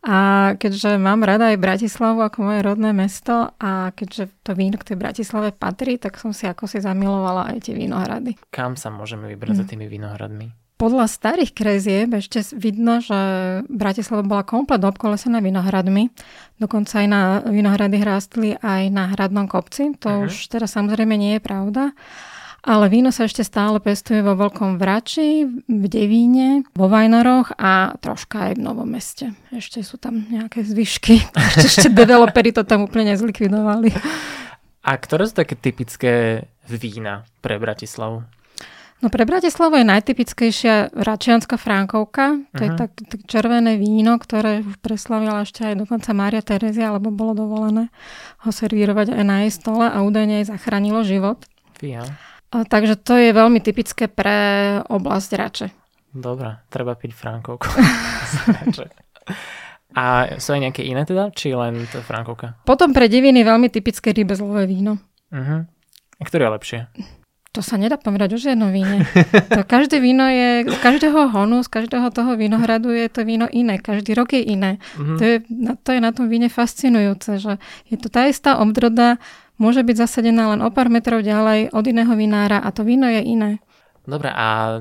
A 0.01 0.51
keďže 0.57 0.97
mám 0.97 1.21
rada 1.21 1.53
aj 1.53 1.61
Bratislavu 1.61 2.25
ako 2.25 2.49
moje 2.49 2.65
rodné 2.65 2.89
mesto 2.89 3.53
a 3.61 3.93
keďže 3.93 4.33
to 4.41 4.57
víno 4.57 4.81
k 4.81 4.93
tej 4.93 4.97
Bratislave 4.97 5.53
patrí, 5.53 6.01
tak 6.01 6.17
som 6.17 6.33
si 6.33 6.49
ako 6.49 6.65
si 6.65 6.81
zamilovala 6.81 7.53
aj 7.53 7.69
tie 7.69 7.77
vinohrady. 7.77 8.33
Kam 8.49 8.73
sa 8.73 8.89
môžeme 8.89 9.29
vybrať 9.29 9.53
hm. 9.53 9.59
za 9.61 9.65
tými 9.69 9.85
vinohradmi? 9.85 10.61
Podľa 10.81 11.05
starých 11.05 11.53
krezieb 11.53 12.09
ešte 12.17 12.41
vidno, 12.57 13.05
že 13.05 13.13
Bratislava 13.69 14.25
bola 14.25 14.41
komplet 14.41 14.81
obkolesená 14.81 15.37
vinohradmi. 15.37 16.09
Dokonca 16.57 17.05
aj 17.05 17.07
na 17.07 17.21
vinohrady 17.45 18.01
hrástli 18.01 18.57
aj 18.57 18.89
na 18.89 19.13
hradnom 19.13 19.45
kopci. 19.45 19.93
To 20.01 20.09
uh-huh. 20.09 20.25
už 20.25 20.49
teraz 20.49 20.73
samozrejme 20.73 21.13
nie 21.13 21.37
je 21.37 21.41
pravda. 21.45 21.93
Ale 22.61 22.93
víno 22.93 23.09
sa 23.09 23.25
ešte 23.25 23.41
stále 23.41 23.81
pestuje 23.81 24.21
vo 24.21 24.37
Veľkom 24.37 24.77
Vrači, 24.77 25.49
v 25.65 25.85
Devíne, 25.89 26.61
vo 26.77 26.85
Vajnoroch 26.85 27.57
a 27.57 27.97
troška 27.97 28.53
aj 28.53 28.61
v 28.61 28.61
Novom 28.61 28.85
meste. 28.85 29.33
Ešte 29.49 29.81
sú 29.81 29.97
tam 29.97 30.29
nejaké 30.29 30.61
zvyšky. 30.61 31.25
Ešte, 31.57 31.65
ešte 31.65 31.89
developeri 31.89 32.53
to 32.53 32.61
tam 32.61 32.85
úplne 32.85 33.17
nezlikvidovali. 33.17 33.89
A 34.85 34.89
ktoré 34.93 35.25
sú 35.25 35.33
také 35.41 35.57
typické 35.57 36.45
vína 36.69 37.25
pre 37.41 37.57
Bratislavu? 37.57 38.21
No 39.01 39.09
pre 39.09 39.25
Bratislavu 39.25 39.81
je 39.81 39.85
najtypickejšia 39.89 40.93
Račianská 40.93 41.57
Frankovka. 41.57 42.45
To 42.53 42.61
uh-huh. 42.61 42.61
je 42.61 42.69
mhm. 42.69 42.77
tak, 42.77 42.91
tak 43.09 43.19
červené 43.25 43.81
víno, 43.81 44.21
ktoré 44.21 44.61
už 44.61 44.77
preslavila 44.85 45.41
ešte 45.41 45.65
aj 45.65 45.81
dokonca 45.81 46.13
Mária 46.13 46.45
Terezia, 46.45 46.93
alebo 46.93 47.09
bolo 47.09 47.33
dovolené 47.33 47.89
ho 48.45 48.49
servírovať 48.53 49.17
aj 49.17 49.23
na 49.25 49.35
jej 49.45 49.51
stole 49.57 49.89
a 49.89 49.97
údajne 50.05 50.45
aj 50.45 50.53
zachránilo 50.53 51.01
život. 51.01 51.41
Fíha. 51.81 52.05
Takže 52.51 52.99
to 52.99 53.15
je 53.15 53.31
veľmi 53.31 53.63
typické 53.63 54.11
pre 54.11 54.79
oblasť 54.91 55.29
Rače. 55.39 55.67
Dobre, 56.11 56.59
treba 56.67 56.99
piť 56.99 57.11
Frankovku. 57.15 57.71
A 59.91 60.35
sú 60.39 60.55
aj 60.55 60.61
nejaké 60.67 60.87
iné 60.87 61.03
teda, 61.03 61.31
či 61.35 61.51
len 61.51 61.83
to 61.91 61.99
Frankovka? 62.03 62.59
Potom 62.63 62.95
pre 62.95 63.11
diviny 63.11 63.43
veľmi 63.43 63.67
typické 63.67 64.15
rybezlové 64.15 64.63
víno. 64.67 64.99
Uh-huh. 65.31 65.67
A 66.19 66.23
ktoré 66.23 66.47
je 66.47 66.55
lepšie? 66.55 66.79
To 67.51 67.59
sa 67.59 67.75
nedá 67.75 67.99
povedať 67.99 68.35
o 68.35 68.39
žiadnom 68.39 68.71
víne. 68.71 69.03
To 69.57 69.67
každé 69.67 69.99
víno 69.99 70.23
je, 70.31 70.71
z 70.71 70.79
každého 70.79 71.35
honu, 71.35 71.59
z 71.59 71.69
každého 71.69 72.07
toho 72.15 72.39
vinohradu 72.39 72.95
je 72.95 73.11
to 73.11 73.27
víno 73.27 73.51
iné. 73.51 73.75
Každý 73.83 74.15
rok 74.15 74.31
je 74.31 74.39
iné. 74.39 74.79
Uh-huh. 74.95 75.19
To, 75.19 75.23
je, 75.27 75.35
to 75.83 75.89
je 75.91 75.99
na 75.99 76.15
tom 76.15 76.31
víne 76.31 76.47
fascinujúce, 76.47 77.43
že 77.43 77.59
je 77.91 77.99
to 77.99 78.07
tá 78.07 78.31
istá 78.31 78.55
obdroda, 78.55 79.19
môže 79.59 79.83
byť 79.83 79.95
zasadená 80.07 80.55
len 80.55 80.63
o 80.63 80.71
pár 80.71 80.87
metrov 80.87 81.19
ďalej 81.19 81.75
od 81.75 81.83
iného 81.83 82.15
vinára 82.15 82.63
a 82.63 82.71
to 82.71 82.87
víno 82.87 83.11
je 83.11 83.19
iné. 83.19 83.51
Dobre, 84.07 84.31
a 84.31 84.79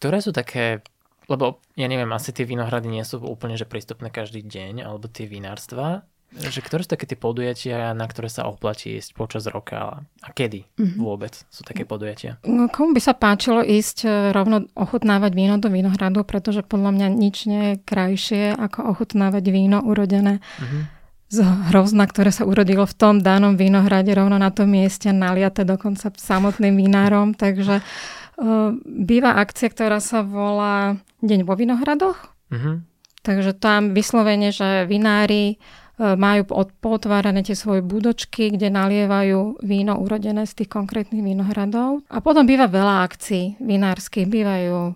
ktoré 0.00 0.24
sú 0.24 0.32
také, 0.32 0.80
lebo 1.28 1.60
ja 1.76 1.86
neviem, 1.86 2.08
asi 2.10 2.32
tie 2.32 2.48
vinohrady 2.48 2.88
nie 2.88 3.04
sú 3.04 3.20
úplne 3.20 3.54
že 3.54 3.68
prístupné 3.68 4.08
každý 4.08 4.42
deň, 4.42 4.88
alebo 4.88 5.06
tie 5.06 5.28
vinárstva, 5.28 6.08
že 6.28 6.60
ktoré 6.60 6.84
sú 6.84 6.92
také 6.92 7.08
tie 7.08 7.16
podujatia, 7.16 7.96
na 7.96 8.04
ktoré 8.04 8.28
sa 8.28 8.44
oplatí 8.44 9.00
ísť 9.00 9.16
počas 9.16 9.48
roka 9.48 10.04
a 10.04 10.28
kedy 10.28 10.68
mm-hmm. 10.68 11.00
vôbec 11.00 11.32
sú 11.48 11.64
také 11.64 11.88
podujatia? 11.88 12.36
No, 12.44 12.68
komu 12.68 12.92
by 12.92 13.00
sa 13.00 13.16
páčilo 13.16 13.64
ísť 13.64 14.04
e, 14.04 14.08
rovno 14.36 14.68
ochutnávať 14.76 15.32
víno 15.32 15.56
do 15.56 15.72
vinohradu, 15.72 16.28
pretože 16.28 16.60
podľa 16.60 16.90
mňa 16.92 17.08
nič 17.16 17.36
nie 17.48 17.62
je 17.64 17.74
krajšie 17.80 18.52
ako 18.52 18.92
ochutnávať 18.92 19.44
víno 19.48 19.80
urodené 19.80 20.44
mm-hmm 20.60 20.98
z 21.28 21.44
hrozna, 21.44 22.08
ktoré 22.08 22.32
sa 22.32 22.48
urodilo 22.48 22.88
v 22.88 22.96
tom 22.96 23.20
danom 23.20 23.52
vínohrade, 23.52 24.16
rovno 24.16 24.40
na 24.40 24.48
tom 24.48 24.72
mieste, 24.72 25.12
naliate 25.12 25.60
dokonca 25.68 26.08
samotným 26.08 26.72
vinárom. 26.72 27.36
Takže 27.36 27.84
uh, 27.84 28.72
býva 28.80 29.36
akcia, 29.36 29.68
ktorá 29.68 30.00
sa 30.00 30.24
volá 30.24 30.96
Deň 31.20 31.44
vo 31.44 31.52
vinohradoch. 31.52 32.16
Mm-hmm. 32.48 32.76
Takže 33.20 33.52
tam 33.60 33.92
vyslovene, 33.92 34.56
že 34.56 34.88
vinári 34.88 35.60
majú 35.98 36.64
potvárané 36.78 37.42
tie 37.42 37.58
svoje 37.58 37.82
budočky, 37.82 38.54
kde 38.54 38.70
nalievajú 38.70 39.58
víno 39.66 39.98
urodené 39.98 40.46
z 40.46 40.62
tých 40.62 40.70
konkrétnych 40.70 41.20
vinohradov. 41.20 42.06
A 42.08 42.22
potom 42.22 42.46
býva 42.46 42.70
veľa 42.70 43.02
akcií 43.02 43.58
vinárskych. 43.58 44.30
Bývajú 44.30 44.94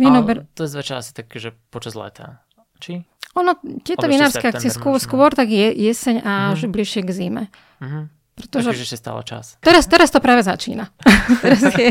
Vínober... 0.00 0.48
to 0.56 0.64
je 0.64 0.72
zväčša 0.72 0.94
asi 1.04 1.12
tak, 1.12 1.28
že 1.36 1.52
počas 1.68 1.92
leta 1.92 2.40
Či? 2.80 3.04
Ono, 3.36 3.56
tieto 3.84 4.08
vinárske 4.08 4.44
akcie 4.44 4.68
skôr, 4.68 5.00
skôr 5.00 5.32
tak 5.32 5.48
je, 5.48 5.72
jeseň 5.72 6.20
a 6.20 6.32
že 6.52 6.68
bližšie 6.68 7.00
k 7.00 7.10
zime. 7.16 7.44
Uh-huh. 7.80 8.12
Pretože 8.42 8.74
Takže 8.74 8.84
ešte 8.84 8.98
stále 8.98 9.20
čas. 9.22 9.56
Teraz, 9.62 9.86
teraz 9.86 10.10
to 10.10 10.18
práve 10.18 10.42
začína. 10.42 10.90
teraz 11.44 11.62
je... 11.78 11.88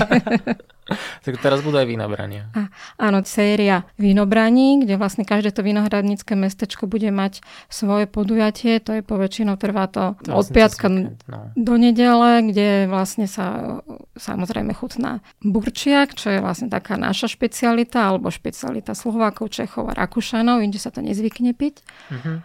tak 1.23 1.35
teraz 1.39 1.63
budú 1.63 1.79
aj 1.79 1.87
vínobrania. 1.87 2.51
A, 2.51 2.67
áno, 2.99 3.23
séria 3.23 3.87
vínobraní, 3.95 4.83
kde 4.83 4.99
vlastne 4.99 5.23
každé 5.23 5.55
to 5.55 5.63
vinohradnícke 5.63 6.35
mestečko 6.35 6.91
bude 6.91 7.07
mať 7.09 7.39
svoje 7.71 8.11
podujatie. 8.11 8.83
To 8.83 8.99
je 8.99 9.03
poväčšinou 9.05 9.55
trvá 9.55 9.87
to, 9.87 10.19
to 10.19 10.35
od 10.35 10.43
vlastne 10.43 10.55
piatka 10.55 10.87
no. 10.91 11.55
do 11.55 11.73
nedele, 11.79 12.51
kde 12.51 12.91
vlastne 12.91 13.25
sa 13.29 13.79
samozrejme 14.19 14.75
chutná 14.75 15.23
burčiak, 15.39 16.13
čo 16.17 16.33
je 16.33 16.39
vlastne 16.43 16.67
taká 16.67 16.99
naša 16.99 17.31
špecialita, 17.31 18.11
alebo 18.11 18.27
špecialita 18.33 18.91
Slovákov, 18.91 19.53
Čechov 19.53 19.87
a 19.87 19.95
Rakúšanov, 19.95 20.59
inde 20.59 20.77
sa 20.81 20.91
to 20.91 20.99
nezvykne 20.99 21.55
piť. 21.55 21.81
Uh-huh. 22.11 22.43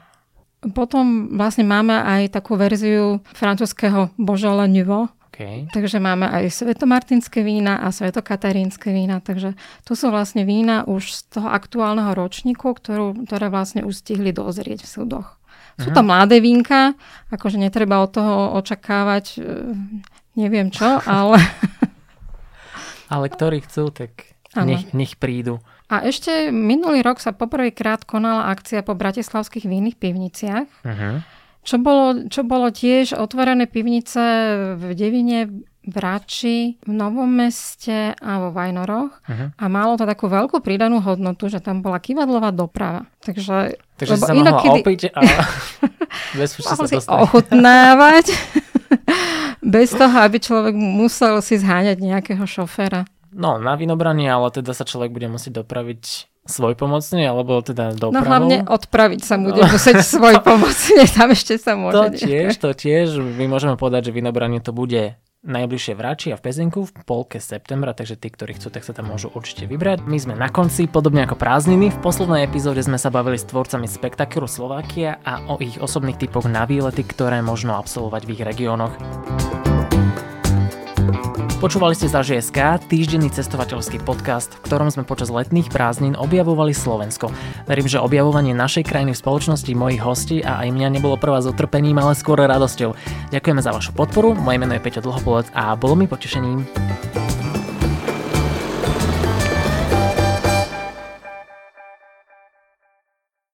Potom 0.72 1.36
vlastne 1.36 1.68
máme 1.68 1.94
aj 1.94 2.32
takú 2.32 2.56
verziu 2.56 3.20
francúzského 3.36 4.10
Beaujolais 4.16 4.72
Nouveau, 4.72 5.12
Okay. 5.36 5.68
Takže 5.68 6.00
máme 6.00 6.24
aj 6.32 6.48
svetomartinské 6.48 7.44
vína 7.44 7.76
a 7.84 7.92
svetokatarínske 7.92 8.88
vína. 8.88 9.20
Takže 9.20 9.52
to 9.84 9.92
sú 9.92 10.08
vlastne 10.08 10.48
vína 10.48 10.88
už 10.88 11.12
z 11.12 11.20
toho 11.28 11.52
aktuálneho 11.52 12.16
ročníku, 12.16 12.72
ktorú, 12.72 13.28
ktoré 13.28 13.52
vlastne 13.52 13.84
už 13.84 14.00
stihli 14.00 14.32
dozrieť 14.32 14.88
v 14.88 14.92
súdoch. 14.96 15.36
Sú 15.76 15.92
to 15.92 16.00
mladé 16.00 16.40
vínka, 16.40 16.96
akože 17.28 17.60
netreba 17.60 18.00
od 18.00 18.16
toho 18.16 18.56
očakávať 18.56 19.36
e, 19.36 19.40
neviem 20.40 20.72
čo, 20.72 20.88
ale... 21.04 21.36
ale 23.12 23.28
ktorí 23.28 23.60
chcú, 23.60 23.92
tak 23.92 24.40
nech, 24.56 24.88
nech 24.96 25.20
prídu. 25.20 25.60
A 25.86 26.02
ešte 26.02 26.50
minulý 26.50 27.06
rok 27.06 27.22
sa 27.22 27.30
poprvýkrát 27.30 28.02
konala 28.02 28.50
akcia 28.50 28.82
po 28.82 28.98
bratislavských 28.98 29.70
vinných 29.70 29.94
pivniciach, 29.94 30.66
uh-huh. 30.82 31.22
čo, 31.62 31.76
bolo, 31.78 32.26
čo 32.26 32.42
bolo 32.42 32.74
tiež 32.74 33.14
otvorené 33.14 33.70
pivnice 33.70 34.22
v 34.74 34.82
Devine, 34.98 35.46
v 35.86 35.94
Rači, 35.94 36.82
v 36.82 36.90
Novom 36.90 37.30
meste 37.30 38.18
a 38.18 38.30
vo 38.42 38.50
Vajnoroch 38.50 39.22
uh-huh. 39.22 39.54
a 39.54 39.64
malo 39.70 39.94
to 39.94 40.02
takú 40.02 40.26
veľkú 40.26 40.58
pridanú 40.58 40.98
hodnotu, 40.98 41.46
že 41.46 41.62
tam 41.62 41.86
bola 41.86 42.02
kývadlová 42.02 42.50
doprava. 42.50 43.06
Takže, 43.22 43.78
Takže 43.94 44.18
sa 44.18 44.34
mohla 44.34 44.58
inokedy... 44.58 44.82
opiť 44.82 45.00
a 45.14 45.22
bez 46.42 46.58
sa 46.58 46.74
dostať. 46.74 47.06
ochutnávať 47.06 48.26
bez 49.62 49.94
toho, 49.94 50.16
aby 50.18 50.42
človek 50.42 50.74
musel 50.74 51.38
si 51.38 51.62
zháňať 51.62 52.02
nejakého 52.02 52.42
šoféra. 52.42 53.06
No, 53.36 53.60
na 53.60 53.76
vinobranie, 53.76 54.32
ale 54.32 54.48
teda 54.48 54.72
sa 54.72 54.88
človek 54.88 55.12
bude 55.12 55.28
musieť 55.28 55.60
dopraviť 55.60 56.32
svoj 56.48 56.78
pomocný, 56.78 57.26
alebo 57.26 57.60
teda 57.60 57.92
dopravou. 57.92 58.16
No 58.16 58.22
hlavne 58.24 58.56
odpraviť 58.64 59.20
sa 59.20 59.36
bude 59.36 59.60
musieť 59.76 60.00
svoj 60.00 60.40
pomocný, 60.40 61.04
tam 61.10 61.34
ešte 61.34 61.60
sa 61.60 61.76
môže. 61.76 61.94
To 61.94 62.04
tiež, 62.08 62.56
to 62.56 62.70
tiež. 62.72 63.20
My 63.20 63.44
môžeme 63.50 63.76
povedať, 63.76 64.08
že 64.10 64.16
vinobranie 64.16 64.62
to 64.64 64.72
bude 64.72 65.18
najbližšie 65.46 65.94
v 65.94 66.00
Rači 66.02 66.28
a 66.34 66.36
v 66.36 66.42
Pezinku 66.42 66.82
v 66.88 66.92
polke 67.06 67.38
septembra, 67.38 67.94
takže 67.94 68.18
tí, 68.18 68.28
ktorí 68.34 68.58
chcú, 68.58 68.74
tak 68.74 68.82
sa 68.82 68.90
tam 68.90 69.14
môžu 69.14 69.30
určite 69.30 69.70
vybrať. 69.70 70.02
My 70.02 70.18
sme 70.18 70.34
na 70.34 70.50
konci, 70.50 70.90
podobne 70.90 71.22
ako 71.22 71.38
prázdniny. 71.38 71.94
V 71.94 72.02
poslednej 72.02 72.42
epizóde 72.42 72.82
sme 72.82 72.98
sa 72.98 73.14
bavili 73.14 73.38
s 73.38 73.46
tvorcami 73.46 73.86
spektakulu 73.86 74.50
Slovakia 74.50 75.22
a 75.22 75.46
o 75.46 75.60
ich 75.62 75.78
osobných 75.78 76.18
typoch 76.18 76.50
na 76.50 76.66
výlety, 76.66 77.06
ktoré 77.06 77.40
možno 77.46 77.78
absolvovať 77.78 78.22
v 78.26 78.32
ich 78.34 78.42
regiónoch. 78.42 79.75
Počúvali 81.56 81.96
ste 81.96 82.12
za 82.12 82.20
ŽSK, 82.20 82.84
týždenný 82.84 83.32
cestovateľský 83.32 84.04
podcast, 84.04 84.52
v 84.60 84.68
ktorom 84.68 84.92
sme 84.92 85.08
počas 85.08 85.32
letných 85.32 85.72
prázdnin 85.72 86.12
objavovali 86.12 86.76
Slovensko. 86.76 87.32
Verím, 87.64 87.88
že 87.88 87.96
objavovanie 87.96 88.52
našej 88.52 88.84
krajiny 88.84 89.16
v 89.16 89.22
spoločnosti 89.24 89.72
mojich 89.72 90.04
hostí 90.04 90.44
a 90.44 90.60
aj 90.60 90.76
mňa 90.76 91.00
nebolo 91.00 91.16
prvá 91.16 91.40
s 91.40 91.48
utrpením, 91.48 91.96
ale 91.96 92.12
skôr 92.12 92.44
radosťou. 92.44 92.92
Ďakujeme 93.32 93.64
za 93.64 93.72
vašu 93.72 93.96
podporu, 93.96 94.36
moje 94.36 94.60
meno 94.60 94.76
je 94.76 94.84
Peťo 94.84 95.00
Dlhopolec 95.00 95.48
a 95.56 95.72
bolo 95.80 95.96
mi 95.96 96.04
potešením. 96.04 96.60